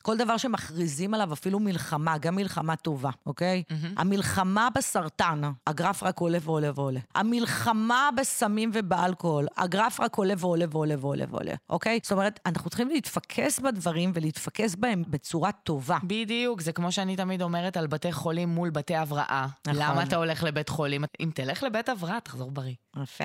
כל 0.03 0.17
דבר 0.17 0.37
שמכריזים 0.37 1.15
עליו, 1.15 1.33
אפילו 1.33 1.61
מלחמה, 1.61 2.19
גם 2.19 2.37
מלחמה 2.37 2.77
טובה, 2.77 3.11
אוקיי? 3.27 3.63
המלחמה 3.97 4.69
בסרטן, 4.75 5.43
הגרף 5.67 6.03
רק 6.03 6.19
עולה 6.19 6.39
ועולה 6.43 6.71
ועולה. 6.75 7.01
המלחמה 7.15 7.94
בסמים 8.17 8.71
ובאלכוהול, 8.75 9.47
הגרף 9.57 10.01
רק 10.01 10.17
עולה 10.17 10.35
ועולה 10.39 10.65
ועולה 10.71 10.95
ועולה 11.01 11.25
ועולה, 11.31 11.55
אוקיי? 11.71 12.01
זאת 12.03 12.13
אומרת, 12.13 12.41
אנחנו 12.47 12.71
צריכים 12.71 12.89
להתפקס 12.89 13.61
בדברים 13.61 14.11
ולהתפקס 14.15 14.75
בהם 14.75 15.03
בצורה 15.09 15.53
טובה. 15.53 15.99
בדיוק, 16.05 16.61
זה 16.61 16.73
כמו 16.73 16.93
שאני 16.93 17.17
תמיד 17.17 17.43
אומרת 17.43 17.77
על 17.77 17.87
בתי 17.87 18.13
חולים 18.13 18.49
מול 18.49 18.71
בתי 18.71 18.95
הבראה. 18.95 19.47
נכון. 19.67 19.83
למה 19.83 20.03
אתה 20.03 20.17
הולך 20.17 20.43
לבית 20.43 20.69
חולים? 20.69 21.05
אם 21.21 21.31
תלך 21.35 21.63
לבית 21.63 21.89
הבראה, 21.89 22.21
תחזור 22.21 22.51
בריא. 22.51 22.75
יפה, 23.03 23.25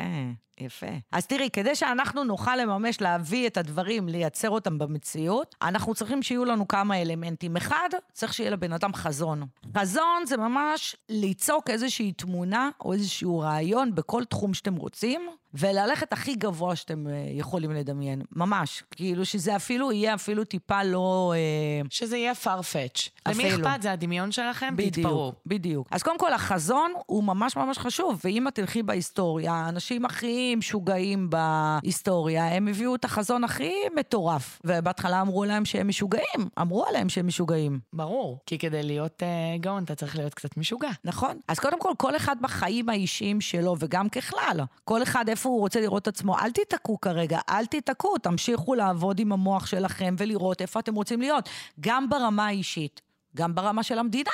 יפה. 0.59 0.87
אז 1.11 1.27
תראי, 1.27 1.49
כדי 1.53 1.75
שאנחנו 1.75 2.23
נוכל 2.23 2.55
לממש, 2.55 3.01
להביא 3.01 3.47
את 3.47 3.57
הדברים, 3.57 4.09
לייצר 4.09 4.49
אותם 4.49 4.77
במציאות, 4.77 5.55
אנחנו 5.61 5.95
צריכים 5.95 6.23
שיהיו 6.23 6.45
לנו 6.45 6.67
כמה 6.67 7.01
אלמנטים. 7.01 7.57
אחד, 7.57 7.89
צריך 8.13 8.33
שיהיה 8.33 8.49
לבן 8.49 8.73
אדם 8.73 8.93
חזון. 8.93 9.43
חזון 9.77 10.25
זה 10.25 10.37
ממש 10.37 10.95
ליצוק 11.09 11.69
איזושהי 11.69 12.11
תמונה 12.11 12.69
או 12.81 12.93
איזשהו 12.93 13.39
רעיון 13.39 13.95
בכל 13.95 14.25
תחום 14.25 14.53
שאתם 14.53 14.75
רוצים, 14.75 15.29
וללכת 15.53 16.13
הכי 16.13 16.35
גבוה 16.35 16.75
שאתם 16.75 17.07
אה, 17.07 17.13
יכולים 17.31 17.71
לדמיין, 17.71 18.21
ממש. 18.35 18.83
כאילו 18.91 19.25
שזה 19.25 19.55
אפילו 19.55 19.91
יהיה 19.91 20.13
אפילו 20.13 20.43
טיפה 20.43 20.83
לא... 20.83 21.33
אה, 21.35 21.87
שזה 21.89 22.17
יהיה 22.17 22.33
farfetch. 22.43 23.09
למי. 23.27 23.55
אכפת? 23.55 23.81
זה 23.81 23.91
הדמיון 23.91 24.31
שלכם? 24.31 24.75
בדיוק, 24.75 25.35
בדיוק. 25.45 25.87
אז 25.91 26.03
קודם 26.03 26.19
כל, 26.19 26.33
החזון 26.33 26.93
הוא 27.05 27.23
ממש 27.23 27.55
ממש 27.55 27.77
חשוב, 27.77 28.21
ואם 28.23 28.47
את 28.47 28.55
תלכי 28.55 28.83
בהיסטוריה, 28.83 29.53
האנשים 29.53 30.05
הכי 30.05 30.55
משוגעים 30.55 31.29
בהיסטוריה, 31.29 32.55
הם 32.55 32.67
הביאו 32.67 32.95
את 32.95 33.05
החזון 33.05 33.43
הכי 33.43 33.73
מטורף. 33.95 34.61
ובהתחלה 34.63 35.21
אמרו 35.21 35.45
להם 35.45 35.65
שהם 35.65 35.87
משוגעים, 35.87 36.49
אמרו 36.61 36.85
עליהם 36.85 37.09
שהם 37.09 37.27
משוגעים. 37.27 37.79
ברור. 37.93 38.39
כי 38.45 38.57
כדי 38.57 38.83
להיות 38.83 39.23
uh, 39.23 39.61
גאון 39.61 39.83
אתה 39.83 39.95
צריך 39.95 40.15
להיות 40.15 40.33
קצת 40.33 40.57
משוגע. 40.57 40.89
נכון. 41.03 41.37
אז 41.47 41.59
קודם 41.59 41.79
כל, 41.79 41.91
כל 41.97 42.15
אחד 42.15 42.35
בחיים 42.41 42.89
האישיים 42.89 43.41
שלו, 43.41 43.75
וגם 43.79 44.09
ככלל, 44.09 44.59
כל 44.83 45.03
אחד 45.03 45.29
איפה 45.39 45.49
הוא 45.49 45.59
רוצה 45.59 45.81
לראות 45.81 46.01
את 46.01 46.07
עצמו, 46.07 46.37
אל 46.37 46.51
תיתקעו 46.51 47.01
כרגע, 47.01 47.39
אל 47.49 47.65
תיתקעו, 47.65 48.17
תמשיכו 48.17 48.75
לעבוד 48.75 49.19
עם 49.19 49.31
המוח 49.31 49.65
שלכם 49.65 50.15
ולראות 50.17 50.61
איפה 50.61 50.79
אתם 50.79 50.95
רוצים 50.95 51.21
להיות, 51.21 51.49
גם 51.79 52.09
ברמה 52.09 52.47
האישית, 52.47 53.01
גם 53.35 53.55
ברמה 53.55 53.83
של 53.83 53.99
המדינה, 53.99 54.31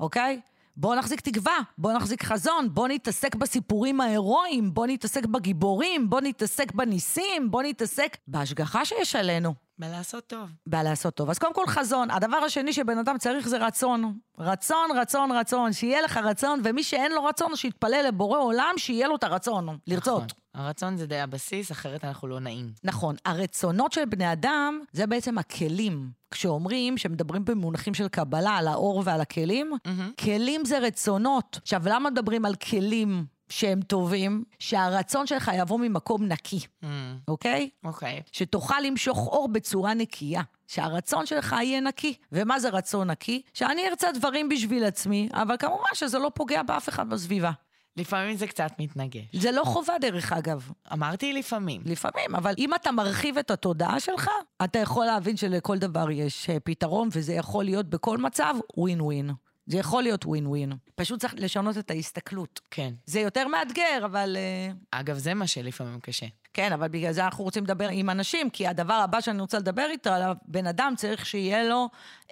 אוקיי? 0.00 0.40
בואו 0.76 0.98
נחזיק 0.98 1.20
תקווה, 1.20 1.58
בואו 1.78 1.96
נחזיק 1.96 2.24
חזון, 2.24 2.74
בואו 2.74 2.86
נתעסק 2.86 3.34
בסיפורים 3.34 4.00
ההירואיים, 4.00 4.74
בואו 4.74 4.86
נתעסק 4.86 5.26
בגיבורים, 5.26 6.10
בואו 6.10 6.20
נתעסק 6.20 6.72
בניסים, 6.72 7.50
בואו 7.50 7.62
נתעסק 7.62 8.16
בהשגחה 8.28 8.84
שיש 8.84 9.16
עלינו. 9.16 9.63
בלעשות 9.78 10.26
טוב. 10.26 10.50
בלעשות 10.66 11.14
טוב. 11.14 11.30
אז 11.30 11.38
קודם 11.38 11.54
כל 11.54 11.66
חזון. 11.66 12.10
הדבר 12.10 12.36
השני 12.36 12.72
שבן 12.72 12.98
אדם 12.98 13.18
צריך 13.18 13.48
זה 13.48 13.66
רצון. 13.66 14.18
רצון, 14.38 14.90
רצון, 14.96 15.32
רצון. 15.32 15.72
שיהיה 15.72 16.02
לך 16.02 16.16
רצון, 16.16 16.60
ומי 16.64 16.82
שאין 16.82 17.12
לו 17.12 17.24
רצון, 17.24 17.56
שיתפלל 17.56 18.04
לבורא 18.08 18.38
עולם 18.38 18.74
שיהיה 18.76 19.08
לו 19.08 19.16
את 19.16 19.24
הרצון. 19.24 19.78
לרצות. 19.86 20.22
נכון. 20.22 20.26
הרצון 20.54 20.96
זה 20.96 21.06
די 21.06 21.20
הבסיס, 21.20 21.72
אחרת 21.72 22.04
אנחנו 22.04 22.28
לא 22.28 22.40
נעים. 22.40 22.72
נכון. 22.84 23.16
הרצונות 23.24 23.92
של 23.92 24.04
בני 24.04 24.32
אדם 24.32 24.80
זה 24.92 25.06
בעצם 25.06 25.38
הכלים. 25.38 26.10
כשאומרים, 26.30 26.98
שמדברים 26.98 27.44
במונחים 27.44 27.94
של 27.94 28.08
קבלה, 28.08 28.56
על 28.56 28.68
האור 28.68 29.02
ועל 29.04 29.20
הכלים, 29.20 29.72
מהמם. 29.86 30.12
כלים 30.20 30.64
זה 30.64 30.78
רצונות. 30.78 31.58
עכשיו, 31.62 31.82
למה 31.86 32.10
מדברים 32.10 32.44
על 32.44 32.54
כלים 32.54 33.24
שהם 33.54 33.82
טובים? 33.82 34.44
שהרצון 34.58 35.26
שלך 35.26 35.50
יבוא 35.58 35.78
ממקום 35.78 36.24
נקי, 36.24 36.60
Mm, 36.82 36.86
אוקיי? 37.28 37.70
אוקיי. 37.84 38.22
שתוכל 38.32 38.80
למשוך 38.80 39.18
אור 39.26 39.48
בצורה 39.48 39.94
נקייה. 39.94 40.42
שהרצון 40.68 41.26
שלך 41.26 41.56
יהיה 41.62 41.80
נקי. 41.80 42.14
ומה 42.32 42.60
זה 42.60 42.68
רצון 42.68 43.10
נקי? 43.10 43.42
שאני 43.54 43.88
ארצה 43.88 44.12
דברים 44.12 44.48
בשביל 44.48 44.84
עצמי, 44.84 45.28
אבל 45.32 45.56
כמובן 45.58 45.88
שזה 45.94 46.18
לא 46.18 46.30
פוגע 46.34 46.62
באף 46.62 46.88
אחד 46.88 47.08
בסביבה. 47.10 47.50
לפעמים 47.96 48.36
זה 48.36 48.46
קצת 48.46 48.70
מתנגש. 48.78 49.22
זה 49.32 49.52
לא 49.52 49.62
חובה 49.64 49.94
דרך 50.00 50.32
אגב, 50.32 50.70
אמרתי 50.92 51.32
לפעמים. 51.32 51.82
לפעמים, 51.84 52.34
אבל 52.34 52.54
אם 52.58 52.74
אתה 52.74 52.92
מרחיב 52.92 53.38
את 53.38 53.50
התודעה 53.50 54.00
שלך, 54.00 54.30
אתה 54.64 54.78
יכול 54.78 55.06
להבין 55.06 55.36
שלכל 55.36 55.78
דבר 55.78 56.10
יש 56.10 56.50
אה, 56.50 56.60
פתרון, 56.60 57.08
וזה 57.12 57.32
יכול 57.32 57.64
להיות 57.64 57.86
בכל 57.90 58.18
מצב 58.18 58.54
ווין 58.76 59.00
ווין. 59.00 59.30
זה 59.66 59.78
יכול 59.78 60.02
להיות 60.02 60.26
ווין 60.26 60.46
ווין. 60.46 60.72
פשוט 60.94 61.20
צריך 61.20 61.34
לשנות 61.36 61.78
את 61.78 61.90
ההסתכלות. 61.90 62.60
כן. 62.70 62.94
זה 63.06 63.20
יותר 63.20 63.48
מאתגר, 63.48 64.02
אבל... 64.04 64.36
אה, 64.36 64.72
אגב, 65.00 65.18
זה 65.18 65.34
מה 65.34 65.46
שלפעמים 65.46 66.00
קשה. 66.00 66.26
כן, 66.54 66.72
אבל 66.72 66.88
בגלל 66.88 67.12
זה 67.12 67.24
אנחנו 67.24 67.44
רוצים 67.44 67.64
לדבר 67.64 67.88
עם 67.88 68.10
אנשים, 68.10 68.50
כי 68.50 68.66
הדבר 68.66 68.94
הבא 68.94 69.20
שאני 69.20 69.40
רוצה 69.40 69.58
לדבר 69.58 69.86
איתו 69.90 70.10
עליו, 70.10 70.36
בן 70.48 70.66
אדם 70.66 70.92
צריך 70.96 71.26
שיהיה 71.26 71.64
לו 71.64 71.88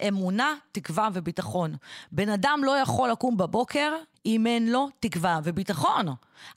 אמונה, 0.07 0.53
תקווה 0.71 1.09
וביטחון. 1.13 1.75
בן 2.11 2.29
אדם 2.29 2.61
לא 2.63 2.77
יכול 2.77 3.09
לקום 3.09 3.37
בבוקר 3.37 3.93
אם 4.25 4.47
אין 4.47 4.71
לו 4.71 4.89
תקווה 4.99 5.39
וביטחון. 5.43 6.05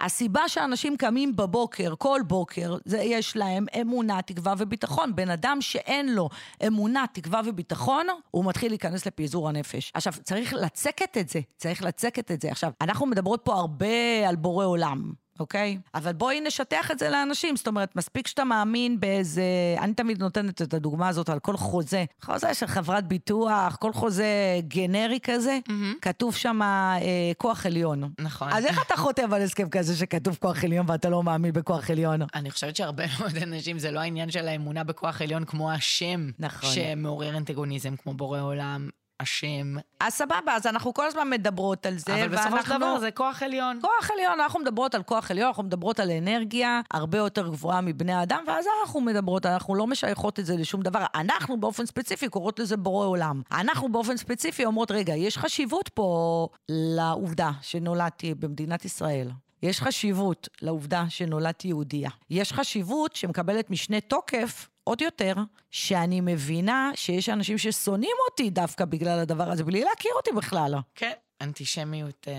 הסיבה 0.01 0.49
שאנשים 0.49 0.97
קמים 0.97 1.37
בבוקר, 1.37 1.95
כל 1.99 2.21
בוקר, 2.27 2.77
זה 2.85 2.99
יש 2.99 3.37
להם 3.37 3.67
אמונה, 3.81 4.23
תקווה 4.23 4.55
וביטחון. 4.59 5.17
בן 5.17 5.31
אדם 5.31 5.59
שאין 5.61 6.15
לו 6.15 6.29
אמונה, 6.67 7.05
תקווה 7.13 7.41
וביטחון, 7.45 8.07
הוא 8.31 8.45
מתחיל 8.45 8.73
להיכנס 8.73 9.07
לפיזור 9.07 9.49
הנפש. 9.49 9.91
עכשיו, 9.95 10.13
צריך 10.23 10.55
לצקת 10.55 11.17
את 11.17 11.29
זה, 11.29 11.41
צריך 11.57 11.83
לצקת 11.83 12.31
את 12.31 12.41
זה. 12.41 12.51
עכשיו, 12.51 12.73
אנחנו 12.81 13.07
מדברות 13.07 13.41
פה 13.45 13.55
הרבה 13.55 14.29
על 14.29 14.37
בורא 14.37 14.65
עולם. 14.65 15.26
אוקיי? 15.41 15.79
אבל 15.95 16.13
בואי 16.13 16.41
נשטח 16.41 16.91
את 16.91 16.99
זה 16.99 17.11
לאנשים. 17.11 17.57
זאת 17.57 17.67
אומרת, 17.67 17.97
מספיק 17.97 18.27
שאתה 18.27 18.45
מאמין 18.45 19.01
באיזה... 19.01 19.43
אני 19.81 19.95
תמיד 19.95 20.23
נותנת 20.23 20.63
את 20.63 20.75
הדוגמה 20.75 21.09
הזאת 21.09 21.29
על 21.29 21.39
כל 21.39 21.57
חוזה. 21.57 22.05
חוזה 22.23 22.55
של 22.55 22.67
חברת 22.67 23.09
ביטוח, 23.09 23.77
כל 23.77 23.93
חוזה 23.93 24.61
גנרי 24.69 25.19
כזה, 25.23 25.59
כתוב 26.03 26.37
שם 26.37 26.63
אה, 26.63 26.99
כוח 27.39 27.67
עליון. 27.67 28.11
נכון. 28.21 28.49
אז 28.53 28.67
איך 28.67 28.83
אתה 28.87 28.97
חותם 28.97 29.33
על 29.33 29.43
הסכם 29.43 29.69
כזה 29.69 29.97
שכתוב 29.97 30.39
כוח 30.41 30.65
עליון 30.65 30.91
ואתה 30.91 31.09
לא 31.09 31.23
מאמין 31.23 31.53
בכוח 31.53 31.91
עליון? 31.91 32.21
אני 32.35 32.51
חושבת 32.51 32.77
שהרבה 32.77 33.05
מאוד 33.21 33.37
אנשים, 33.37 33.79
זה 33.79 33.91
לא 33.91 34.01
העניין 34.01 34.31
של 34.31 34.49
האמונה 34.49 34.85
בכוח 34.85 35.23
עליון 35.23 35.45
כמו 35.45 35.73
השם, 35.73 36.31
נכון. 36.39 36.71
שמעורר 36.71 37.37
אנטגוניזם, 37.37 37.97
כמו 37.97 38.15
בורא 38.15 38.41
עולם, 38.41 38.89
השם. 39.21 39.75
אז 40.01 40.13
סבבה, 40.13 40.53
אז 40.57 40.67
אנחנו 40.67 40.95
כל 40.95 41.07
הזמן 41.07 41.31
מדברות 41.31 41.87
על 41.87 41.99
זה, 41.99 42.15
אבל 42.15 42.29
בסופו 42.29 42.49
של 42.49 42.55
ואנחנו- 42.55 42.77
דבר 42.77 42.99
זה 42.99 43.11
כוח 43.11 43.43
עליון. 43.43 43.79
כוח 43.81 44.11
עליון, 44.15 44.41
אנחנו 44.41 44.61
מדברות 44.61 44.95
על 44.95 45.03
כוח 45.03 45.31
עליון, 45.31 45.47
אנחנו 45.49 45.63
מדברות 45.63 46.01
על 46.01 46.11
אנרגיה 46.11 46.81
הרבה 46.91 47.19
יותר 47.19 47.49
גבוהה 47.49 47.81
מבני 47.81 48.13
האדם, 48.13 48.45
ואז 48.47 48.67
אנחנו 48.83 49.01
מדברות, 49.01 49.47
אנחנו 49.47 49.75
לא 49.75 49.87
משייכות 49.87 50.41
את 50.41 50.47
זה 50.47 50.57
לשום 50.57 50.83
דבר. 50.83 51.05
אנחנו 51.15 51.61
באופן 51.61 51.87
ספציפי 51.87 52.29
קוראות 52.29 52.59
לזה 52.59 52.77
בורא 52.77 53.07
עולם. 53.07 53.43
אנחנו 53.53 53.93
באופן 53.93 54.17
ספציפי 54.17 54.65
אומרות, 54.65 54.91
רגע, 54.91 55.15
יש 55.15 55.39
חשיבות 55.39 55.89
פה 55.89 56.49
לעובדה 56.69 57.51
שנולדתי 57.63 58.35
במדינת 58.35 58.85
ישראל. 58.85 59.31
יש 59.63 59.81
חשיבות 59.81 60.49
לעובדה 60.63 61.05
שנולדתי 61.09 61.69
יהודייה. 61.69 62.11
יש 62.31 62.53
חשיבות 62.53 63.17
שמקבלת 63.17 63.71
משנה 63.71 64.01
תוקף 64.01 64.69
עוד 64.89 65.01
יותר, 65.01 65.35
שאני 65.71 66.21
מבינה 66.21 66.91
שיש 66.95 67.29
אנשים 67.29 67.59
ששונאים 67.59 68.17
אותי 68.31 68.51
דווקא 68.51 68.85
בגלל 68.85 69.19
הדבר 69.19 69.51
הזה, 69.51 69.65
בלי 69.65 69.85
להכיר 69.85 70.13
אותי 70.17 70.31
בכלל. 70.33 70.75
כן. 70.95 71.13
אנטישמיות 71.41 72.29
אה, 72.29 72.35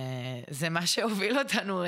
זה 0.50 0.70
מה 0.70 0.86
שהוביל 0.86 1.40
אותנו 1.40 1.84
אה, 1.84 1.88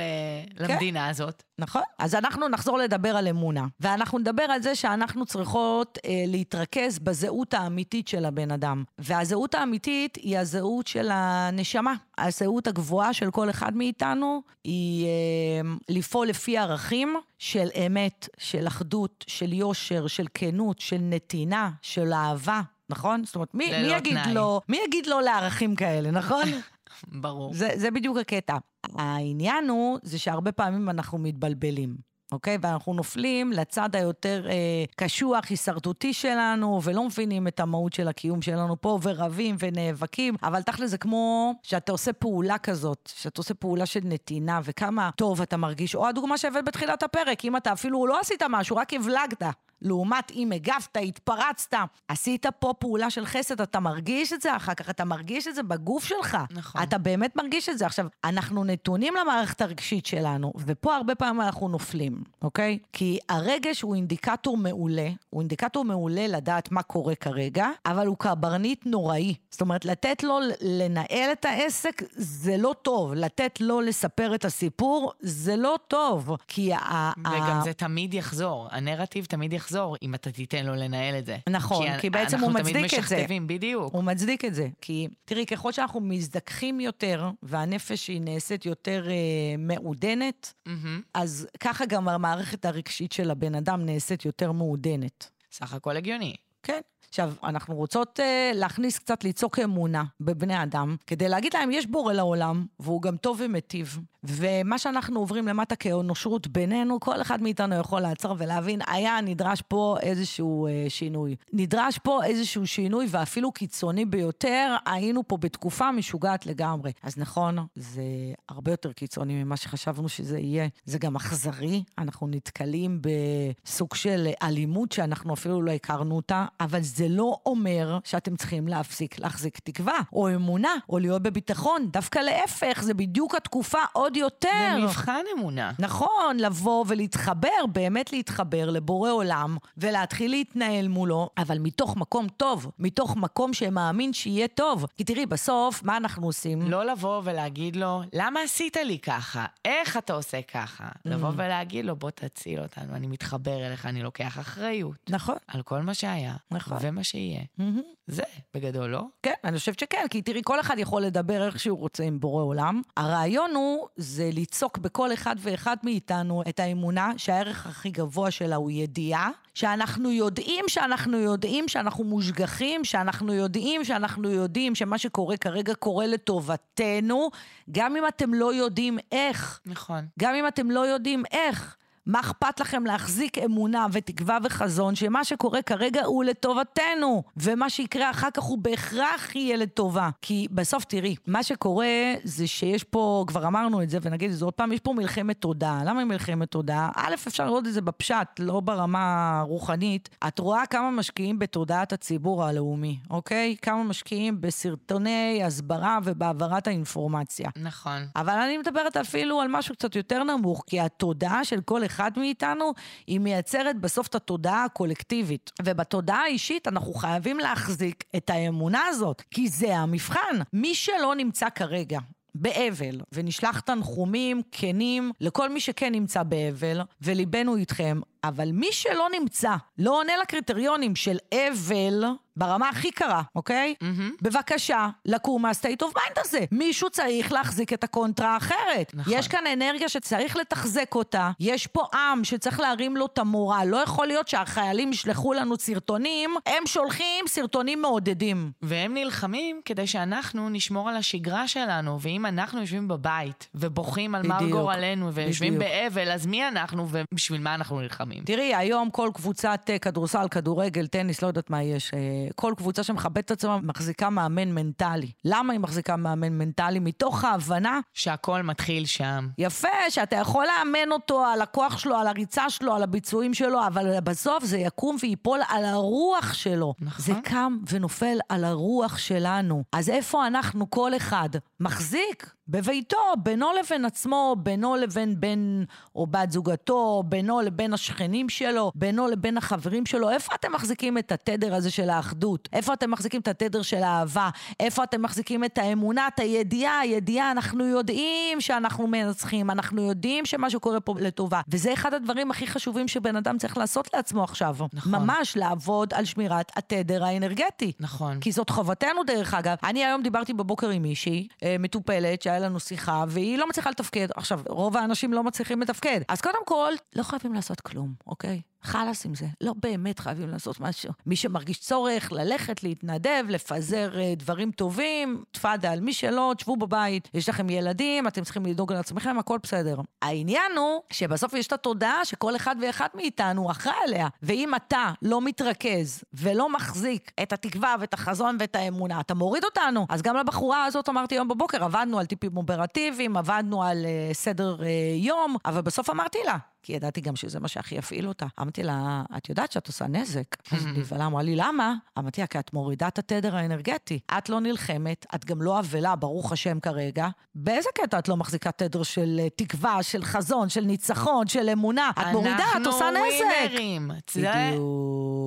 כן. 0.57 0.65
למדינה 0.73 1.07
הזאת. 1.07 1.43
נכון. 1.59 1.81
אז 1.99 2.15
אנחנו 2.15 2.47
נחזור 2.47 2.77
לדבר 2.77 3.17
על 3.17 3.27
אמונה. 3.27 3.65
ואנחנו 3.79 4.19
נדבר 4.19 4.43
על 4.43 4.61
זה 4.61 4.75
שאנחנו 4.75 5.25
צריכות 5.25 5.97
אה, 6.05 6.23
להתרכז 6.27 6.99
בזהות 6.99 7.53
האמיתית 7.53 8.07
של 8.07 8.25
הבן 8.25 8.51
אדם. 8.51 8.83
והזהות 8.99 9.55
האמיתית 9.55 10.15
היא 10.15 10.37
הזהות 10.37 10.87
של 10.87 11.09
הנשמה. 11.11 11.93
הזהות 12.17 12.67
הגבוהה 12.67 13.13
של 13.13 13.31
כל 13.31 13.49
אחד 13.49 13.75
מאיתנו 13.75 14.41
היא 14.63 15.05
אה, 15.05 15.69
לפעול 15.89 16.27
לפי 16.27 16.57
ערכים 16.57 17.15
של 17.39 17.69
אמת, 17.85 18.29
של 18.37 18.67
אחדות, 18.67 19.25
של 19.27 19.53
יושר, 19.53 20.07
של 20.07 20.25
כנות, 20.33 20.79
של 20.79 20.97
נתינה, 21.01 21.69
של 21.81 22.13
אהבה. 22.13 22.61
נכון? 22.89 23.23
זאת 23.25 23.35
אומרת, 23.35 23.53
מי, 23.53 23.65
מי 23.81 23.87
יגיד 23.87 24.13
תנאי. 24.21 24.33
לו, 24.33 24.61
מי 24.69 24.79
יגיד 24.87 25.07
לו 25.07 25.19
לערכים 25.19 25.75
כאלה, 25.75 26.11
נכון? 26.11 26.43
ברור. 27.07 27.53
זה, 27.53 27.69
זה 27.75 27.91
בדיוק 27.91 28.17
הקטע. 28.17 28.57
העניין 28.95 29.69
הוא, 29.69 29.99
זה 30.03 30.19
שהרבה 30.19 30.51
פעמים 30.51 30.89
אנחנו 30.89 31.17
מתבלבלים. 31.17 32.09
אוקיי? 32.31 32.57
ואנחנו 32.61 32.93
נופלים 32.93 33.51
לצד 33.51 33.95
היותר 33.95 34.47
אה, 34.49 34.83
קשוח, 34.95 35.49
הישרדותי 35.49 36.13
שלנו, 36.13 36.81
ולא 36.83 37.05
מבינים 37.05 37.47
את 37.47 37.59
המהות 37.59 37.93
של 37.93 38.07
הקיום 38.07 38.41
שלנו 38.41 38.81
פה, 38.81 38.99
ורבים 39.03 39.55
ונאבקים, 39.59 40.35
אבל 40.43 40.61
תכל'ס 40.61 40.89
זה 40.89 40.97
כמו 40.97 41.53
שאתה 41.63 41.91
עושה 41.91 42.13
פעולה 42.13 42.57
כזאת, 42.57 43.11
שאתה 43.15 43.39
עושה 43.39 43.53
פעולה 43.53 43.85
של 43.85 43.99
נתינה, 44.03 44.59
וכמה 44.63 45.09
טוב 45.15 45.41
אתה 45.41 45.57
מרגיש, 45.57 45.95
או 45.95 46.07
הדוגמה 46.07 46.37
שהבאת 46.37 46.65
בתחילת 46.65 47.03
הפרק, 47.03 47.45
אם 47.45 47.57
אתה 47.57 47.73
אפילו 47.73 48.07
לא 48.07 48.19
עשית 48.19 48.43
משהו, 48.49 48.75
רק 48.75 48.93
הבלגת. 48.93 49.43
לעומת 49.81 50.31
אם 50.31 50.51
הגבת, 50.51 50.97
התפרצת, 51.01 51.77
עשית 52.07 52.45
פה 52.59 52.73
פעולה 52.79 53.09
של 53.09 53.25
חסד, 53.25 53.61
אתה 53.61 53.79
מרגיש 53.79 54.33
את 54.33 54.41
זה 54.41 54.55
אחר 54.55 54.73
כך, 54.73 54.89
אתה 54.89 55.05
מרגיש 55.05 55.47
את 55.47 55.55
זה 55.55 55.63
בגוף 55.63 56.03
שלך. 56.05 56.37
נכון. 56.51 56.83
אתה 56.83 56.97
באמת 56.97 57.35
מרגיש 57.35 57.69
את 57.69 57.77
זה. 57.77 57.85
עכשיו, 57.85 58.05
אנחנו 58.23 58.63
נתונים 58.63 59.13
למערכת 59.21 59.61
הרגשית 59.61 60.05
שלנו, 60.05 60.53
ופה 60.65 60.95
הרבה 60.95 61.15
פעמים 61.15 61.41
אנחנו 61.41 61.67
נופלים, 61.69 62.23
אוקיי? 62.41 62.79
כי 62.93 63.19
הרגש 63.29 63.81
הוא 63.81 63.95
אינדיקטור 63.95 64.57
מעולה, 64.57 65.09
הוא 65.29 65.41
אינדיקטור 65.41 65.85
מעולה 65.85 66.27
לדעת 66.27 66.71
מה 66.71 66.81
קורה 66.83 67.15
כרגע, 67.15 67.67
אבל 67.85 68.07
הוא 68.07 68.15
קברניט 68.17 68.85
נוראי. 68.85 69.35
זאת 69.51 69.61
אומרת, 69.61 69.85
לתת 69.85 70.23
לו 70.23 70.39
לנהל 70.61 71.29
את 71.31 71.45
העסק 71.45 72.03
זה 72.15 72.57
לא 72.57 72.75
טוב, 72.81 73.13
לתת 73.13 73.61
לו 73.61 73.81
לספר 73.81 74.35
את 74.35 74.45
הסיפור 74.45 75.11
זה 75.19 75.55
לא 75.55 75.79
טוב. 75.87 76.31
כי 76.47 76.73
ה... 76.73 77.11
וגם 77.19 77.57
ה- 77.59 77.61
זה 77.63 77.73
תמיד 77.73 78.13
יחזור, 78.13 78.67
הנרטיב 78.71 79.25
תמיד 79.25 79.53
יחזור, 79.53 79.68
אם 80.01 80.15
אתה 80.15 80.31
תיתן 80.31 80.65
לו 80.65 80.75
לנהל 80.75 81.19
את 81.19 81.25
זה. 81.25 81.37
נכון, 81.49 81.99
כי 81.99 82.09
בעצם 82.09 82.39
הוא 82.39 82.51
מצדיק 82.51 82.75
את 82.75 82.93
אנחנו 82.93 83.03
זה. 83.03 83.15
תמיד 83.15 83.21
משכתבים, 83.21 83.47
בדיוק. 83.47 83.93
הוא 83.93 84.03
מצדיק 84.03 84.45
את 84.45 84.53
זה. 84.55 84.67
כי 84.81 85.07
תראי, 85.25 85.45
ככל 85.45 85.71
שאנחנו 85.71 85.99
מזדככים 86.01 86.79
יותר, 86.79 87.29
והנפש 87.43 88.07
היא 88.07 88.21
נעשית 88.21 88.65
יותר 88.65 89.07
אה, 89.09 89.15
מעודנת, 89.57 90.53
מהמם. 90.65 91.01
אז 91.13 91.47
ככה 91.59 91.85
גם 91.85 92.09
המערכת 92.09 92.65
הרגשית 92.65 93.11
של 93.11 93.31
הבן 93.31 93.55
אדם 93.55 93.85
נעשית 93.85 94.25
יותר 94.25 94.51
מעודנת. 94.51 95.31
סך 95.51 95.73
הכל 95.73 95.97
הגיוני. 95.97 96.35
כן. 96.63 96.81
עכשיו, 97.09 97.33
אנחנו 97.43 97.75
רוצות 97.75 98.19
uh, 98.19 98.55
להכניס 98.55 98.99
קצת, 98.99 99.23
ליצוק 99.23 99.59
אמונה 99.59 100.03
בבני 100.19 100.63
אדם, 100.63 100.95
כדי 101.07 101.29
להגיד 101.29 101.53
להם, 101.53 101.71
יש 101.71 101.87
בורא 101.87 102.13
לעולם, 102.13 102.65
והוא 102.79 103.01
גם 103.01 103.17
טוב 103.17 103.41
ומיטיב. 103.43 103.99
ומה 104.23 104.77
שאנחנו 104.77 105.19
עוברים 105.19 105.47
למטה 105.47 105.75
כאנושות 105.75 106.47
בינינו, 106.47 106.99
כל 106.99 107.21
אחד 107.21 107.41
מאיתנו 107.41 107.75
יכול 107.75 108.01
לעצור 108.01 108.35
ולהבין, 108.37 108.79
היה 108.87 109.21
נדרש 109.21 109.61
פה 109.61 109.97
איזשהו 110.01 110.67
uh, 110.67 110.89
שינוי. 110.89 111.35
נדרש 111.53 111.97
פה 111.97 112.23
איזשהו 112.23 112.67
שינוי, 112.67 113.07
ואפילו 113.09 113.51
קיצוני 113.51 114.05
ביותר, 114.05 114.75
היינו 114.85 115.27
פה 115.27 115.37
בתקופה 115.37 115.91
משוגעת 115.91 116.45
לגמרי. 116.45 116.91
אז 117.03 117.17
נכון, 117.17 117.57
זה 117.75 118.03
הרבה 118.49 118.71
יותר 118.71 118.91
קיצוני 118.91 119.43
ממה 119.43 119.57
שחשבנו 119.57 120.09
שזה 120.09 120.39
יהיה. 120.39 120.67
זה 120.85 120.97
גם 120.97 121.15
אכזרי, 121.15 121.83
אנחנו 121.97 122.27
נתקלים 122.27 123.01
בסוג 123.01 123.95
של 123.95 124.27
אלימות 124.43 124.91
שאנחנו 124.91 125.33
אפילו 125.33 125.61
לא 125.61 125.71
הכרנו 125.71 126.15
אותה, 126.15 126.45
אבל 126.59 126.81
זה 126.81 127.07
לא 127.09 127.39
אומר 127.45 127.99
שאתם 128.03 128.35
צריכים 128.35 128.67
להפסיק 128.67 129.19
להחזיק 129.19 129.59
תקווה, 129.59 129.99
או 130.13 130.29
אמונה, 130.35 130.75
או 130.89 130.99
להיות 130.99 131.21
בביטחון. 131.21 131.89
דווקא 131.91 132.19
להפך, 132.19 132.81
זה 132.81 132.93
בדיוק 132.93 133.35
התקופה 133.35 133.79
עוד 133.93 134.17
יותר. 134.17 134.49
זה 134.75 134.83
מבחן 134.83 135.23
אמונה. 135.37 135.71
נכון, 135.79 136.37
לבוא 136.39 136.85
ולהתחבר, 136.87 137.65
באמת 137.71 138.13
להתחבר 138.13 138.69
לבורא 138.69 139.11
עולם, 139.11 139.57
ולהתחיל 139.77 140.31
להתנהל 140.31 140.87
מולו, 140.87 141.29
אבל 141.37 141.59
מתוך 141.59 141.97
מקום 141.97 142.27
טוב, 142.37 142.71
מתוך 142.79 143.15
מקום 143.15 143.53
שמאמין 143.53 144.13
שיהיה 144.13 144.47
טוב. 144.47 144.85
כי 144.97 145.03
תראי, 145.03 145.25
בסוף, 145.25 145.83
מה 145.83 145.97
אנחנו 145.97 146.27
עושים? 146.27 146.61
לא 146.61 146.85
לבוא 146.85 147.21
ולהגיד 147.23 147.75
לו, 147.75 148.01
למה 148.13 148.39
עשית 148.41 148.77
לי 148.77 148.99
ככה? 148.99 149.45
איך 149.65 149.97
אתה 149.97 150.13
עושה 150.13 150.41
ככה? 150.41 150.87
Mm. 150.87 150.99
לבוא 151.05 151.29
ולהגיד 151.35 151.85
לו, 151.85 151.95
בוא 151.95 152.09
תציל 152.09 152.59
אותנו, 152.59 152.95
אני 152.95 153.07
מתחבר 153.07 153.67
אליך, 153.67 153.85
אני 153.85 154.03
לוקח 154.03 154.39
אחריות. 154.39 155.09
נכון. 155.09 155.35
על 155.47 155.61
כל 155.61 155.81
מה 155.81 155.93
שהיה, 155.93 156.35
נכון. 156.51 156.77
ומה 156.81 157.03
שיהיה. 157.03 157.41
מהמם. 157.57 157.81
זה, 158.07 158.23
בגדול, 158.53 158.89
לא? 158.89 159.01
כן, 159.23 159.33
אני 159.43 159.57
חושבת 159.57 159.79
שכן, 159.79 160.05
כי 160.09 160.21
תראי, 160.21 160.41
כל 160.43 160.59
אחד 160.59 160.79
יכול 160.79 161.01
לדבר 161.01 161.45
איך 161.45 161.59
שהוא 161.59 161.79
רוצה 161.79 162.03
עם 162.03 162.19
בורא 162.19 162.43
עולם. 162.43 162.81
הרעיון 162.97 163.51
הוא, 163.55 163.87
זה 163.95 164.29
ליצוק 164.33 164.77
בכל 164.77 165.13
אחד 165.13 165.35
ואחד 165.39 165.77
מאיתנו 165.83 166.43
את 166.49 166.59
האמונה 166.59 167.11
שהערך 167.17 167.67
הכי 167.67 167.89
גבוה 167.89 168.31
שלה 168.31 168.55
הוא 168.55 168.71
ידיעה, 168.71 169.29
שאנחנו 169.53 170.11
יודעים 170.11 170.65
שאנחנו 170.67 171.17
יודעים 171.17 171.67
שאנחנו 171.67 172.03
מושגחים, 172.03 172.85
שאנחנו 172.85 173.33
יודעים 173.33 173.83
שאנחנו 173.83 174.29
יודעים 174.29 174.75
שמה 174.75 174.97
שקורה 174.97 175.37
כרגע 175.37 175.75
קורה 175.75 176.07
לטובתנו, 176.07 177.29
גם 177.71 177.95
אם 177.95 178.07
אתם 178.07 178.33
לא 178.33 178.53
יודעים 178.53 178.97
איך. 179.11 179.59
נכון. 179.65 180.07
גם 180.19 180.35
אם 180.35 180.47
אתם 180.47 180.71
לא 180.71 180.79
יודעים 180.79 181.23
איך. 181.31 181.75
מה 182.05 182.19
אכפת 182.19 182.59
לכם 182.59 182.85
להחזיק 182.85 183.37
אמונה 183.37 183.87
ותקווה 183.91 184.37
וחזון 184.43 184.95
שמה 184.95 185.23
שקורה 185.23 185.61
כרגע 185.61 186.05
הוא 186.05 186.23
לטובתנו, 186.23 187.23
ומה 187.37 187.69
שיקרה 187.69 188.11
אחר 188.11 188.27
כך 188.33 188.43
הוא 188.43 188.57
בהכרח 188.57 189.35
יהיה 189.35 189.57
לטובה. 189.57 190.09
כי 190.21 190.47
בסוף 190.51 190.85
תראי, 190.85 191.15
מה 191.27 191.43
שקורה 191.43 191.87
זה 192.23 192.47
שיש 192.47 192.83
פה, 192.83 193.23
כבר 193.27 193.47
אמרנו 193.47 193.83
את 193.83 193.89
זה 193.89 193.97
ונגיד 194.01 194.31
את 194.31 194.37
זה 194.37 194.45
עוד 194.45 194.53
פעם, 194.53 194.71
יש 194.71 194.79
פה 194.79 194.93
מלחמת 194.93 195.41
תודעה. 195.41 195.81
למה 195.85 196.05
מלחמת 196.05 196.51
תודעה? 196.51 196.89
א', 196.95 197.13
אפשר 197.27 197.45
לראות 197.45 197.67
את 197.67 197.73
זה 197.73 197.81
בפשט, 197.81 198.27
לא 198.39 198.59
ברמה 198.59 199.39
הרוחנית. 199.39 200.09
את 200.27 200.39
רואה 200.39 200.65
כמה 200.65 200.91
משקיעים 200.91 201.39
בתודעת 201.39 201.93
הציבור 201.93 202.43
הלאומי, 202.43 202.99
אוקיי? 203.09 203.55
כמה 203.61 203.83
משקיעים 203.83 204.41
בסרטוני 204.41 205.41
הסברה 205.43 205.99
ובהעברת 206.03 206.67
האינפורמציה. 206.67 207.49
נכון. 207.55 208.05
אבל 208.15 208.33
אני 208.33 208.57
מדברת 208.57 208.97
אפילו 208.97 209.41
על 209.41 209.47
משהו 209.49 209.75
קצת 209.75 209.95
יותר 209.95 210.23
נמוך, 210.23 210.63
כי 210.67 210.79
התודעה 210.79 211.45
של 211.45 211.61
כל 211.61 211.83
אחד 211.89 212.11
מאיתנו, 212.17 212.73
היא 213.07 213.19
מייצרת 213.19 213.79
בסוף 213.79 214.07
את 214.07 214.15
התודעה 214.15 214.65
הקולקטיבית. 214.65 215.51
ובתודעה 215.61 216.21
האישית 216.21 216.67
אנחנו 216.67 216.93
חייבים 216.93 217.39
להחזיק 217.39 218.03
את 218.15 218.29
האמונה 218.29 218.81
הזאת, 218.85 219.21
כי 219.31 219.49
זה 219.49 219.77
המבחן. 219.77 220.37
מי 220.53 220.75
שלא 220.75 221.15
נמצא 221.15 221.49
כרגע 221.55 221.99
באבל, 222.35 223.01
ונשלח 223.11 223.59
תנחומים 223.59 224.41
כנים 224.51 225.11
לכל 225.21 225.49
מי 225.49 225.59
שכן 225.59 225.91
נמצא 225.91 226.23
באבל, 226.23 226.81
וליבנו 227.01 227.55
איתכם, 227.55 227.99
אבל 228.23 228.51
מי 228.51 228.67
שלא 228.71 229.07
נמצא, 229.19 229.55
לא 229.77 229.99
עונה 229.99 230.13
לקריטריונים 230.21 230.95
של 230.95 231.17
אבל, 231.33 232.03
ברמה 232.37 232.69
הכי 232.69 232.91
קרה, 232.91 233.21
אוקיי? 233.35 233.75
מהמם. 233.81 234.11
בבקשה, 234.21 234.87
לקום 235.05 235.41
מה-state 235.45 235.83
of 235.83 235.97
mind 235.97 236.19
הזה. 236.25 236.45
מישהו 236.51 236.89
צריך 236.89 237.31
להחזיק 237.31 237.73
את 237.73 237.83
הקונטרה 237.83 238.33
האחרת. 238.33 238.91
נכון. 238.93 239.13
יש 239.15 239.27
כאן 239.27 239.43
אנרגיה 239.53 239.89
שצריך 239.89 240.35
לתחזק 240.35 240.95
אותה, 240.95 241.31
יש 241.39 241.67
פה 241.67 241.83
עם 241.93 242.23
שצריך 242.23 242.59
להרים 242.59 242.97
לו 242.97 243.05
את 243.05 243.17
המורל. 243.17 243.67
לא 243.67 243.77
יכול 243.77 244.07
להיות 244.07 244.27
שהחיילים 244.27 244.91
ישלחו 244.91 245.33
לנו 245.33 245.55
סרטונים, 245.59 246.35
הם 246.45 246.63
שולחים 246.65 247.27
סרטונים 247.27 247.81
מעודדים. 247.81 248.51
והם 248.61 248.93
נלחמים 248.93 249.61
כדי 249.65 249.87
שאנחנו 249.87 250.49
נשמור 250.49 250.89
על 250.89 250.95
השגרה 250.95 251.47
שלנו, 251.47 252.01
ואם 252.01 252.25
אנחנו 252.25 252.61
יושבים 252.61 252.87
בבית 252.87 253.47
ובוכים 253.55 254.15
על 254.15 254.27
מר 254.27 254.49
גורלנו 254.49 255.13
ויושבים. 255.13 255.59
באבל, 255.59 256.11
אז 256.11 256.25
מי 256.25 256.47
אנחנו 256.47 256.87
ובשביל 256.89 257.41
מה 257.41 257.55
אנחנו 257.55 257.81
נלחמים? 257.81 258.08
תראי, 258.25 258.55
היום 258.55 258.89
כל 258.89 259.09
קבוצת 259.13 259.69
אה, 259.69 259.79
כדורסל, 259.79 260.27
כדורגל, 260.31 260.87
טניס, 260.87 261.21
לא 261.21 261.27
יודעת 261.27 261.49
מה 261.49 261.63
יש, 261.63 261.93
אה, 261.93 261.99
כל 262.35 262.53
קבוצה 262.57 262.83
שמכבדת 262.83 263.25
את 263.25 263.31
עצמה 263.31 263.57
מחזיקה 263.57 264.09
מאמן 264.09 264.51
מנטלי. 264.51 265.11
למה 265.25 265.53
היא 265.53 265.59
מחזיקה 265.59 265.95
מאמן 265.95 266.33
מנטלי? 266.37 266.79
מתוך 266.79 267.23
ההבנה 267.23 267.79
שהכל 267.93 268.41
מתחיל 268.41 268.85
שם. 268.85 269.27
יפה, 269.37 269.89
שאתה 269.89 270.15
יכול 270.15 270.45
לאמן 270.45 270.91
אותו 270.91 271.25
על 271.25 271.41
הכוח 271.41 271.77
שלו, 271.77 271.95
על 271.95 272.07
הריצה 272.07 272.49
שלו, 272.49 272.73
על 272.75 272.83
הביצועים 272.83 273.33
שלו, 273.33 273.67
אבל 273.67 273.99
בסוף 273.99 274.43
זה 274.43 274.57
יקום 274.57 274.95
וייפול 275.01 275.39
על 275.47 275.65
הרוח 275.65 276.33
שלו. 276.33 276.73
נכון. 276.79 277.05
זה 277.05 277.13
קם 277.23 277.57
ונופל 277.69 278.17
על 278.29 278.43
הרוח 278.43 278.97
שלנו. 278.97 279.63
אז 279.73 279.89
איפה 279.89 280.27
אנחנו, 280.27 280.69
כל 280.69 280.95
אחד, 280.95 281.29
מחזיק 281.59 282.33
בביתו, 282.47 282.97
בינו 283.23 283.47
לבין 283.59 283.85
עצמו, 283.85 284.35
בינו 284.39 284.75
לבין 284.75 285.19
בן 285.19 285.63
או 285.95 286.07
בת 286.07 286.31
זוגתו, 286.31 287.03
בינו 287.05 287.41
לבין 287.41 287.73
השכנים 287.73 287.98
שלו, 288.29 288.71
בינו 288.75 289.07
לבין 289.07 289.37
החברים 289.37 289.85
שלו? 289.85 290.09
איפה 290.09 290.35
אתם 290.35 290.51
מחזיקים 290.51 290.97
את 290.97 291.11
התדר 291.11 291.55
הזה 291.55 291.71
של 291.71 291.89
האחדות? 291.89 292.49
איפה 292.53 292.73
אתם 292.73 292.91
מחזיקים 292.91 293.21
את 293.21 293.27
התדר 293.27 293.61
של 293.61 293.83
האהבה? 293.83 294.29
איפה 294.59 294.83
אתם 294.83 295.01
מחזיקים 295.01 295.43
את 295.43 295.57
האמונה, 295.57 296.07
את 296.07 296.19
הידיעה, 296.19 296.79
הידיעה, 296.79 297.31
אנחנו 297.31 297.65
יודעים 297.67 298.41
שאנחנו 298.41 298.87
מנצחים, 298.87 299.49
אנחנו 299.51 299.81
יודעים 299.81 300.25
שמה 300.25 300.49
שקורה 300.49 300.79
פה 300.79 300.95
לטובה. 300.99 301.41
וזה 301.47 301.73
אחד 301.73 301.93
הדברים 301.93 302.31
הכי 302.31 302.47
חשובים 302.47 302.87
שבן 302.87 303.15
אדם 303.15 303.37
צריך 303.37 303.57
לעשות 303.57 303.89
לעצמו 303.93 304.23
עכשיו. 304.23 304.55
נכון. 304.73 304.91
ממש 304.91 305.37
לעבוד 305.37 305.93
על 305.93 306.05
שמירת 306.05 306.51
התדר 306.55 307.03
האנרגטי. 307.03 307.71
נכון. 307.79 308.19
כי 308.19 308.31
זאת 308.31 308.49
חובתנו 308.49 309.03
דרך 309.03 309.33
אגב. 309.33 309.55
אני 309.63 309.85
היום 309.85 310.03
דיברתי 310.03 310.33
בבוקר 310.33 310.69
עם 310.69 310.81
מישהי, 310.81 311.27
אה, 311.43 311.55
מטופלת, 311.59 312.21
שהיה 312.21 312.39
לנו 312.39 312.59
שיחה, 312.59 313.03
והיא 313.07 313.37
לא 313.37 313.49
מצליחה 313.49 313.69
לתפקד. 313.69 314.07
עכשיו, 314.15 314.41
רוב 314.47 314.77
האנשים 314.77 315.13
לא 315.13 315.23
מצליחים 315.23 315.61
לתפקד. 315.61 316.01
אז 316.07 316.21
קודם 316.21 316.45
כל, 316.45 316.73
לא 316.95 317.03
חייבים 317.03 317.33
לעשות 317.33 317.61
כלום, 317.61 317.88
אוקיי? 318.07 318.41
חלאס 318.61 319.05
עם 319.05 319.15
זה. 319.15 319.25
לא 319.41 319.53
באמת 319.63 319.99
חייבים 319.99 320.29
לעשות 320.29 320.59
משהו. 320.59 320.91
מי 321.05 321.15
שמרגיש 321.15 321.59
צורך 321.59 322.11
ללכת, 322.11 322.63
להתנדב, 322.63 323.25
לפזר 323.29 323.99
אה, 323.99 324.13
דברים 324.17 324.51
טובים, 324.51 325.23
תפאדל. 325.31 325.79
מי 325.81 325.93
שלא, 325.93 326.33
תשבו 326.37 326.57
בבית. 326.57 327.09
יש 327.13 327.29
לכם 327.29 327.49
ילדים, 327.49 328.07
אתם 328.07 328.23
צריכים 328.23 328.45
לדאוג 328.45 328.73
לעצמכם, 328.73 329.19
הכל 329.19 329.37
בסדר. 329.43 329.79
העניין 330.01 330.51
הוא 330.57 330.81
שבסוף 330.93 331.33
יש 331.33 331.47
את 331.47 331.53
התודעה 331.53 332.05
שכל 332.05 332.35
אחד 332.35 332.55
ואחד 332.61 332.89
מאיתנו 332.95 333.51
אחראי 333.51 333.75
עליה. 333.87 334.07
ואם 334.23 334.55
אתה 334.55 334.91
לא 335.01 335.21
מתרכז 335.21 336.03
ולא 336.13 336.53
מחזיק 336.53 337.11
את 337.23 337.33
התקווה 337.33 337.75
ואת 337.79 337.93
החזון 337.93 338.37
ואת 338.39 338.55
האמונה, 338.55 338.99
אתה 338.99 339.13
מוריד 339.13 339.43
אותנו. 339.43 339.85
אז 339.89 340.01
גם 340.01 340.15
לבחורה 340.15 340.65
הזאת 340.65 340.89
אמרתי 340.89 341.15
היום 341.15 341.27
בבוקר, 341.27 341.63
עבדנו 341.63 341.99
על 341.99 342.05
טיפים 342.05 342.37
אופרטיביים, 342.37 343.17
עבדנו 343.17 343.63
על 343.63 343.85
uh, 343.85 344.13
סדר 344.13 344.57
uh, 344.59 344.63
יום, 344.97 345.35
אבל 345.45 345.61
בסוף 345.61 345.89
אמרתי 345.89 346.17
לה, 346.25 346.37
כי 346.69 346.75
ידעתי 346.75 347.01
גם 347.01 347.15
שזה 347.15 347.39
מה 347.39 347.47
שהכי 347.47 347.75
יפעיל 347.75 348.07
אותה. 348.07 348.25
אמרתי 348.41 348.63
לה, 348.63 349.03
את 349.17 349.29
יודעת 349.29 349.51
שאת 349.51 349.67
עושה 349.67 349.87
נזק. 349.87 350.35
אז 350.53 350.65
נבהלה, 350.65 351.05
אמרה 351.05 351.23
לי, 351.23 351.35
למה? 351.35 351.73
אמרתי 351.99 352.21
לה, 352.21 352.27
כי 352.27 352.39
את 352.39 352.53
מורידה 352.53 352.87
את 352.87 352.99
התדר 352.99 353.35
האנרגטי. 353.35 353.99
את 354.17 354.29
לא 354.29 354.39
נלחמת, 354.39 355.05
את 355.15 355.25
גם 355.25 355.41
לא 355.41 355.59
אבלה, 355.59 355.95
ברוך 355.95 356.31
השם 356.31 356.59
כרגע. 356.59 357.07
באיזה 357.35 357.69
קטע 357.75 357.99
את 357.99 358.07
לא 358.07 358.17
מחזיקה 358.17 358.51
תדר 358.51 358.83
של 358.83 359.19
אה, 359.19 359.27
תקווה, 359.29 359.83
של 359.83 360.03
חזון, 360.03 360.49
של 360.49 360.61
ניצחון, 360.61 361.27
של 361.27 361.49
אמונה? 361.49 361.91
את 361.99 362.05
מורידה, 362.11 362.45
את 362.61 362.67
עושה 362.67 362.89
לנו 362.89 363.05
נזק. 363.05 363.25
ווינרים. 363.49 363.91
זה, 364.11 364.21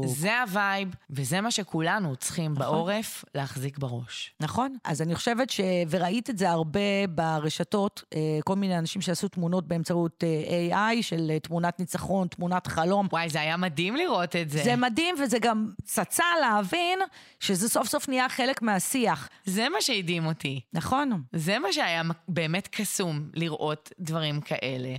בדיוק. 0.02 0.18
זה 0.18 0.40
ה 0.40 0.48
vibe, 0.48 0.88
וזה 1.10 1.40
מה 1.40 1.50
שכולנו 1.50 2.16
צריכים 2.16 2.54
בעורף 2.54 3.24
להחזיק 3.34 3.78
בראש. 3.78 4.34
נכון. 4.40 4.76
אז 4.84 5.02
אני 5.02 5.14
חושבת 5.14 5.50
ש... 5.50 5.60
וראית 5.90 6.30
את 6.30 6.38
זה 6.38 6.50
הרבה 6.50 7.06
ברשתות, 7.08 8.02
אה, 8.14 8.18
כל 8.44 8.56
מיני 8.56 8.78
אנשים 8.78 9.02
שעשו 9.02 9.28
תמונות 9.28 9.68
באמצעות 9.68 10.24
אה, 10.24 10.96
AI, 10.96 11.02
של 11.02 11.30
אה, 11.30 11.38
תמונת 11.38 11.80
ניצחון, 11.80 12.28
תמונת 12.28 12.66
חלום. 12.66 13.08
וואי, 13.12 13.28
זה 13.28 13.40
היה 13.40 13.56
מדהים 13.56 13.96
לראות 13.96 14.36
את 14.36 14.50
זה. 14.50 14.62
זה 14.64 14.76
מדהים, 14.76 15.14
וזה 15.22 15.38
גם 15.38 15.70
צצה 15.84 16.24
להבין 16.40 16.98
שזה 17.40 17.68
סוף 17.68 17.88
סוף 17.88 18.08
נהיה 18.08 18.28
חלק 18.28 18.62
מהשיח. 18.62 19.28
זה 19.44 19.68
מה 19.68 19.80
שהדהים 19.80 20.26
אותי. 20.26 20.60
נכון. 20.72 21.22
זה 21.32 21.58
מה 21.58 21.72
שהיה 21.72 22.02
באמת 22.28 22.68
קסום 22.68 23.30
לראות 23.34 23.92
דברים 24.00 24.40
כאלה. 24.40 24.96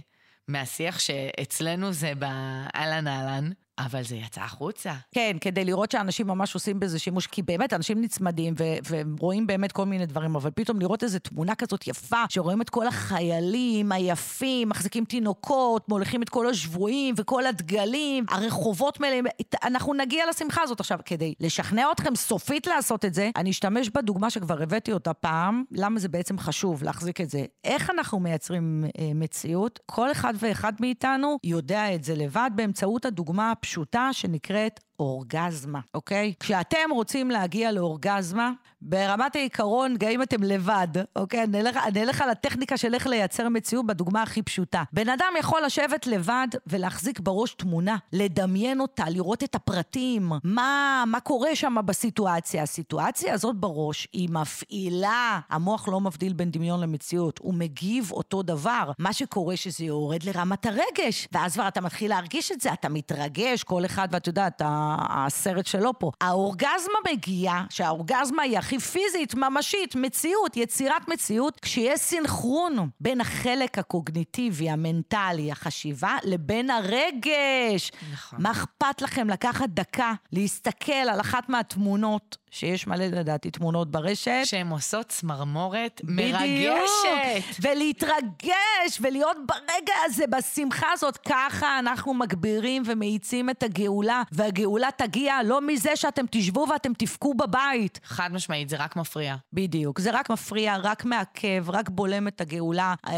מהשיח 0.47 0.99
שאצלנו 0.99 1.91
זה 1.91 2.15
באהלן 2.15 3.07
אהלן, 3.07 3.51
אבל 3.79 4.03
זה 4.03 4.15
יצא 4.15 4.41
החוצה. 4.41 4.93
כן, 5.11 5.37
כדי 5.41 5.65
לראות 5.65 5.91
שאנשים 5.91 6.27
ממש 6.27 6.53
עושים 6.53 6.79
בזה 6.79 6.99
שימוש, 6.99 7.27
כי 7.27 7.41
באמת, 7.41 7.73
אנשים 7.73 8.01
נצמדים 8.01 8.53
ו- 8.57 8.99
ורואים 9.19 9.47
באמת 9.47 9.71
כל 9.71 9.85
מיני 9.85 10.05
דברים, 10.05 10.35
אבל 10.35 10.51
פתאום 10.55 10.79
לראות 10.79 11.03
איזו 11.03 11.19
תמונה 11.19 11.55
כזאת 11.55 11.87
יפה, 11.87 12.23
שרואים 12.29 12.61
את 12.61 12.69
כל 12.69 12.87
החיילים 12.87 13.91
היפים, 13.91 14.69
מחזיקים 14.69 15.05
תינוקות, 15.05 15.89
מוליכים 15.89 16.23
את 16.23 16.29
כל 16.29 16.49
השבויים 16.49 17.15
וכל 17.17 17.45
הדגלים, 17.45 18.25
הרחובות 18.29 18.99
מלאים, 18.99 19.25
אנחנו 19.63 19.93
נגיע 19.93 20.25
לשמחה 20.29 20.61
הזאת 20.61 20.79
עכשיו. 20.79 20.99
כדי 21.05 21.33
לשכנע 21.39 21.91
אתכם 21.91 22.15
סופית 22.15 22.67
לעשות 22.67 23.05
את 23.05 23.13
זה, 23.13 23.29
אני 23.35 23.49
אשתמש 23.49 23.89
בדוגמה 23.89 24.29
שכבר 24.29 24.61
הבאתי 24.63 24.93
אותה 24.93 25.13
פעם, 25.13 25.63
למה 25.71 25.99
זה 25.99 26.09
בעצם 26.09 26.39
חשוב 26.39 26.83
להחזיק 26.83 27.21
את 27.21 27.29
זה. 27.29 27.45
איך 27.63 27.89
אנחנו 27.89 28.19
מייצרים 28.19 28.85
אה, 28.99 29.11
מציאות? 29.15 29.79
כל 29.85 30.11
אחד 30.11 30.33
ואחד 30.39 30.73
מאיתנו 30.79 31.37
יודע 31.43 31.95
את 31.95 32.03
זה 32.03 32.15
לבד 32.15 32.49
באמצעות 32.55 33.05
הדוגמה 33.05 33.53
הפשוטה 33.63 34.09
שנקראת 34.11 34.79
אורגזמה, 34.99 35.79
אוקיי? 35.93 36.33
כשאתם 36.39 36.91
רוצים 36.91 37.31
להגיע 37.31 37.71
לאורגזמה, 37.71 38.51
ברמת 38.81 39.35
העיקרון, 39.35 39.95
גם 39.99 40.09
אם 40.09 40.21
אתם 40.21 40.43
לבד, 40.43 40.87
אוקיי? 41.15 41.43
אני 41.43 41.61
אלך, 41.61 41.77
אני 41.77 42.03
אלך 42.03 42.21
על 42.21 42.29
הטכניקה 42.29 42.77
של 42.77 42.93
איך 42.93 43.07
לייצר 43.07 43.49
מציאות 43.49 43.85
בדוגמה 43.85 44.21
הכי 44.21 44.41
פשוטה. 44.41 44.83
בן 44.93 45.09
אדם 45.09 45.33
יכול 45.39 45.61
לשבת 45.65 46.07
לבד 46.07 46.47
ולהחזיק 46.67 47.19
בראש 47.19 47.53
תמונה, 47.53 47.97
לדמיין 48.13 48.79
אותה, 48.79 49.09
לראות 49.09 49.43
את 49.43 49.55
הפרטים, 49.55 50.31
מה, 50.43 51.03
מה 51.07 51.19
קורה 51.19 51.55
שם 51.55 51.75
בסיטואציה. 51.85 52.63
הסיטואציה 52.63 53.33
הזאת 53.33 53.55
בראש, 53.55 54.07
היא 54.13 54.29
מפעילה, 54.29 55.39
המוח 55.49 55.87
לא 55.87 56.01
מבדיל 56.01 56.33
בין 56.33 56.51
דמיון 56.51 56.79
למציאות, 56.79 57.39
הוא 57.43 57.53
מגיב 57.53 58.11
אותו 58.11 58.41
דבר. 58.43 58.91
מה 58.99 59.13
שקורה 59.13 59.57
שזה 59.57 59.85
יורד 59.85 60.23
לרמת 60.23 60.65
הרגש, 60.65 61.27
ואז 61.31 61.53
כבר 61.53 61.67
אתה 61.67 61.81
מתחיל 61.81 62.09
להרגיש 62.09 62.51
את 62.51 62.61
זה, 62.61 62.73
אתה 62.73 62.89
מתרגש, 62.89 63.63
כל 63.63 63.85
אחד, 63.85 64.07
ואת 64.11 64.27
יודעת, 64.27 64.61
הסרט 65.09 65.65
שלו 65.65 65.99
פה. 65.99 66.11
האורגזמה 66.21 66.99
מגיעה, 67.11 67.65
שהאורגזמה 67.69 68.43
היא 68.43 68.57
הכי 68.57 68.79
פיזית, 68.79 69.35
ממשית, 69.35 69.95
מציאות, 69.95 70.57
יצירת 70.57 71.07
מציאות, 71.07 71.59
כשיש 71.59 71.99
סינכרון 71.99 72.89
בין 72.99 73.21
החלק 73.21 73.77
הקוגניטיבי, 73.77 74.69
המנטלי, 74.69 75.51
החשיבה, 75.51 76.17
לבין 76.23 76.69
הרגש. 76.69 77.91
נכון. 78.13 78.41
מה 78.41 78.51
אכפת 78.51 79.01
לכם 79.01 79.29
לקחת 79.29 79.69
דקה, 79.69 80.13
להסתכל 80.31 80.91
על 80.91 81.19
אחת 81.19 81.49
מהתמונות 81.49 82.37
שיש 82.53 82.87
מלא 82.87 83.05
לדעתי 83.05 83.51
תמונות 83.51 83.91
ברשת. 83.91 84.41
שהן 84.43 84.69
עושות 84.69 85.07
צמרמורת 85.07 86.01
מרגשת. 86.03 87.61
ולהתרגש 87.61 88.99
ולהיות 89.01 89.37
ברגע 89.45 89.93
הזה, 90.05 90.27
בשמחה 90.27 90.87
הזאת. 90.91 91.17
ככה 91.17 91.79
אנחנו 91.79 92.13
מגבירים 92.13 92.83
ומאיצים 92.85 93.49
את 93.49 93.63
הגאולה, 93.63 94.23
והגאולה 94.31 94.72
תגיע 94.97 95.43
לא 95.43 95.61
מזה 95.61 95.95
שאתם 95.95 96.25
תשבו 96.31 96.65
ואתם 96.69 96.91
תבכו 96.97 97.33
בבית. 97.33 97.99
חד 98.03 98.29
משמעית, 98.33 98.69
זה 98.69 98.75
רק 98.77 98.95
מפריע. 98.95 99.35
בדיוק, 99.53 99.99
זה 99.99 100.11
רק 100.11 100.29
מפריע, 100.29 100.77
רק 100.77 101.05
מעכב, 101.05 101.65
רק 101.69 101.89
בולם 101.89 102.27
את 102.27 102.41
הגאולה. 102.41 102.93
אה, 103.07 103.13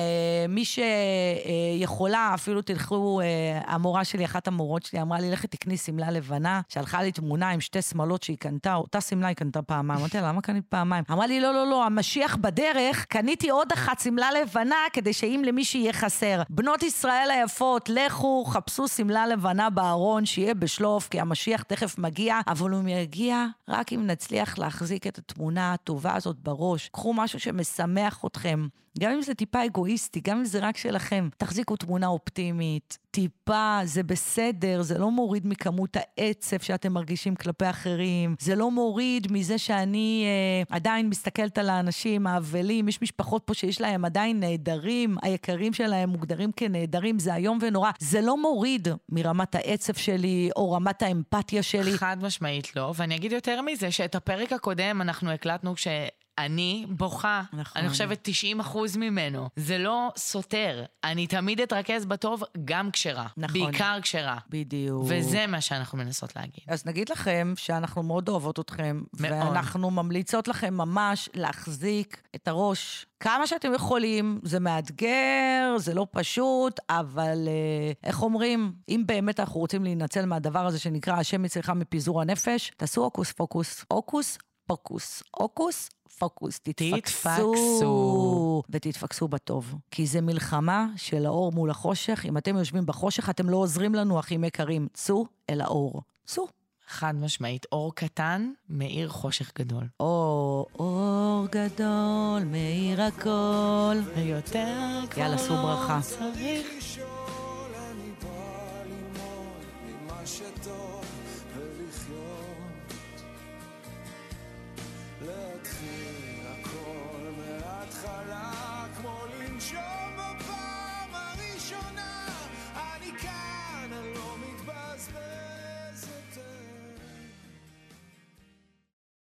מי 0.49 0.63
שיכולה, 0.65 2.31
אפילו 2.33 2.61
תלכו, 2.61 3.21
אה, 3.21 3.61
המורה 3.65 4.03
שלי, 4.03 4.25
אחת 4.25 4.47
המורות 4.47 4.83
שלי, 4.83 5.01
אמרה 5.01 5.19
לי, 5.19 5.31
לכי 5.31 5.47
תקני 5.47 5.77
שמלה 5.77 6.11
לבנה, 6.11 6.61
שלחה 6.69 7.03
לי 7.03 7.11
תמונה 7.11 7.49
עם 7.49 7.61
שתי 7.61 7.81
שמלות 7.81 8.23
שהיא 8.23 8.37
קנתה, 8.37 8.75
אותה 8.75 9.01
שמלה 9.01 9.25
שמלה 9.25 9.27
היא 9.27 9.35
קנתה 9.35 9.61
פעמיים. 9.61 9.99
אמרתי 9.99 10.17
לה, 10.17 10.29
למה 10.29 10.41
קנית 10.41 10.65
פעמיים? 10.69 11.03
אמרה 11.11 11.27
לי, 11.27 11.39
לא, 11.39 11.53
לא, 11.53 11.67
לא, 11.67 11.85
המשיח 11.85 12.35
בדרך, 12.35 13.05
קניתי 13.05 13.49
עוד 13.49 13.71
אחת 13.71 13.99
שמלה 13.99 14.31
לבנה 14.31 14.75
כדי 14.93 15.13
שאם 15.13 15.41
למישהי 15.45 15.79
יהיה 15.79 15.93
חסר. 15.93 16.41
בנות 16.49 16.83
ישראל 16.83 17.31
היפות, 17.31 17.89
לכו, 17.89 18.45
חפשו 18.45 18.87
שמלה 18.87 19.27
לבנה 19.27 19.69
בארון, 19.69 20.25
שיהיה 20.25 20.53
בשלוף, 20.53 21.07
כי 21.07 21.19
המשיח 21.19 21.44
תכף 21.67 21.97
מגיע, 21.97 22.39
אבל 22.47 22.71
הוא 22.71 22.89
יגיע 22.89 23.45
רק 23.67 23.93
אם 23.93 24.07
נצליח 24.07 24.57
להחזיק 24.57 25.07
את 25.07 25.17
התמונה 25.17 25.73
הטובה 25.73 26.15
הזאת 26.15 26.39
בראש. 26.39 26.89
קחו 26.89 27.13
משהו 27.13 27.39
שמשמח 27.39 28.25
אתכם. 28.25 28.67
גם 28.99 29.11
אם 29.11 29.21
זה 29.21 29.33
טיפה 29.33 29.65
אגואיסטי, 29.65 30.21
גם 30.23 30.37
אם 30.37 30.45
זה 30.45 30.59
רק 30.59 30.77
שלכם, 30.77 31.29
תחזיקו 31.37 31.75
תמונה 31.75 32.07
אופטימית. 32.07 32.97
טיפה, 33.11 33.79
זה 33.83 34.03
בסדר, 34.03 34.81
זה 34.81 34.97
לא 34.97 35.11
מוריד 35.11 35.47
מכמות 35.47 35.97
העצב 35.97 36.59
שאתם 36.59 36.93
מרגישים 36.93 37.35
כלפי 37.35 37.69
אחרים, 37.69 38.35
זה 38.39 38.55
לא 38.55 38.71
מוריד 38.71 39.31
מזה 39.31 39.57
שאני 39.57 40.25
אה, 40.25 40.75
עדיין 40.75 41.09
מסתכלת 41.09 41.57
על 41.57 41.69
האנשים 41.69 42.27
האבלים, 42.27 42.87
יש 42.87 43.01
משפחות 43.01 43.43
פה 43.45 43.53
שיש 43.53 43.81
להם 43.81 44.05
עדיין 44.05 44.39
נעדרים, 44.39 45.17
היקרים 45.21 45.73
שלהם 45.73 46.09
מוגדרים 46.09 46.51
כנעדרים, 46.51 47.19
זה 47.19 47.35
איום 47.35 47.57
ונורא. 47.61 47.91
זה 47.99 48.21
לא 48.21 48.41
מוריד 48.41 48.87
מרמת 49.09 49.55
העצב 49.55 49.93
שלי 49.93 50.49
או 50.55 50.71
רמת 50.71 51.01
האמפתיה 51.01 51.63
שלי. 51.63 51.97
חד 51.97 52.17
משמעית 52.21 52.75
לא, 52.75 52.93
ואני 52.95 53.15
אגיד 53.15 53.31
יותר 53.31 53.61
מזה, 53.61 53.91
שאת 53.91 54.15
הפרק 54.15 54.53
הקודם 54.53 55.01
אנחנו 55.01 55.31
הקלטנו 55.31 55.75
כש... 55.75 55.87
אני 56.37 56.85
בוכה. 56.89 57.41
נכון. 57.53 57.81
אני 57.81 57.89
חושבת 57.89 58.19
90 58.21 58.59
אחוז 58.59 58.97
ממנו. 58.97 59.49
זה 59.55 59.77
לא 59.77 60.11
סותר. 60.17 60.83
אני 61.03 61.27
תמיד 61.27 61.61
אתרכז 61.61 62.05
בטוב 62.05 62.43
גם 62.65 62.91
כשרע. 62.91 63.27
נכון. 63.37 63.53
בעיקר 63.53 63.97
כשרע. 64.01 64.37
בדיוק. 64.49 65.05
וזה 65.07 65.47
מה 65.47 65.61
שאנחנו 65.61 65.97
מנסות 65.97 66.35
להגיד. 66.35 66.63
אז 66.67 66.85
נגיד 66.85 67.09
לכם 67.09 67.53
שאנחנו 67.57 68.03
מאוד 68.03 68.29
אוהבות 68.29 68.59
אתכם. 68.59 69.01
מאוד. 69.19 69.33
ואנחנו 69.33 69.91
ממליצות 69.91 70.47
לכם 70.47 70.73
ממש 70.73 71.29
להחזיק 71.33 72.21
את 72.35 72.47
הראש 72.47 73.05
כמה 73.19 73.47
שאתם 73.47 73.73
יכולים, 73.73 74.39
זה 74.43 74.59
מאתגר, 74.59 75.75
זה 75.77 75.93
לא 75.93 76.07
פשוט, 76.11 76.79
אבל 76.89 77.47
אה, 77.47 77.91
איך 78.03 78.21
אומרים, 78.21 78.73
אם 78.89 79.03
באמת 79.05 79.39
אנחנו 79.39 79.59
רוצים 79.59 79.83
להינצל 79.83 80.25
מהדבר 80.25 80.65
הזה 80.65 80.79
שנקרא 80.79 81.13
השם 81.13 81.45
אצלך 81.45 81.69
מפיזור 81.69 82.21
הנפש, 82.21 82.71
תעשו 82.77 83.03
הוקוס 83.03 83.31
פוקוס. 83.31 83.85
הוקוס 83.87 84.37
פוקוס. 84.67 85.23
הוקוס 85.31 85.89
פוקוס, 86.17 86.59
תתפקסו. 86.59 87.53
תתפקסו. 87.53 88.63
ותתפקסו 88.69 89.27
בטוב. 89.27 89.75
כי 89.91 90.07
זה 90.07 90.21
מלחמה 90.21 90.87
של 90.95 91.25
האור 91.25 91.51
מול 91.51 91.69
החושך. 91.69 92.25
אם 92.25 92.37
אתם 92.37 92.57
יושבים 92.57 92.85
בחושך, 92.85 93.29
אתם 93.29 93.49
לא 93.49 93.57
עוזרים 93.57 93.95
לנו, 93.95 94.19
אחים 94.19 94.43
יקרים. 94.43 94.87
צאו 94.93 95.25
אל 95.49 95.61
האור. 95.61 96.01
צאו. 96.25 96.47
חד 96.87 97.15
משמעית, 97.15 97.65
אור 97.71 97.95
קטן 97.95 98.51
מאיר 98.69 99.09
חושך 99.09 99.51
גדול. 99.57 99.83
אור, 99.99 100.65
אור 100.79 101.45
גדול 101.51 102.43
מאיר 102.45 103.01
הכל. 103.01 103.95
ויותר 104.15 104.99
יאללה, 105.17 105.37
שאו 105.37 105.55
ברכה. 105.55 105.99
צריך 106.01 106.67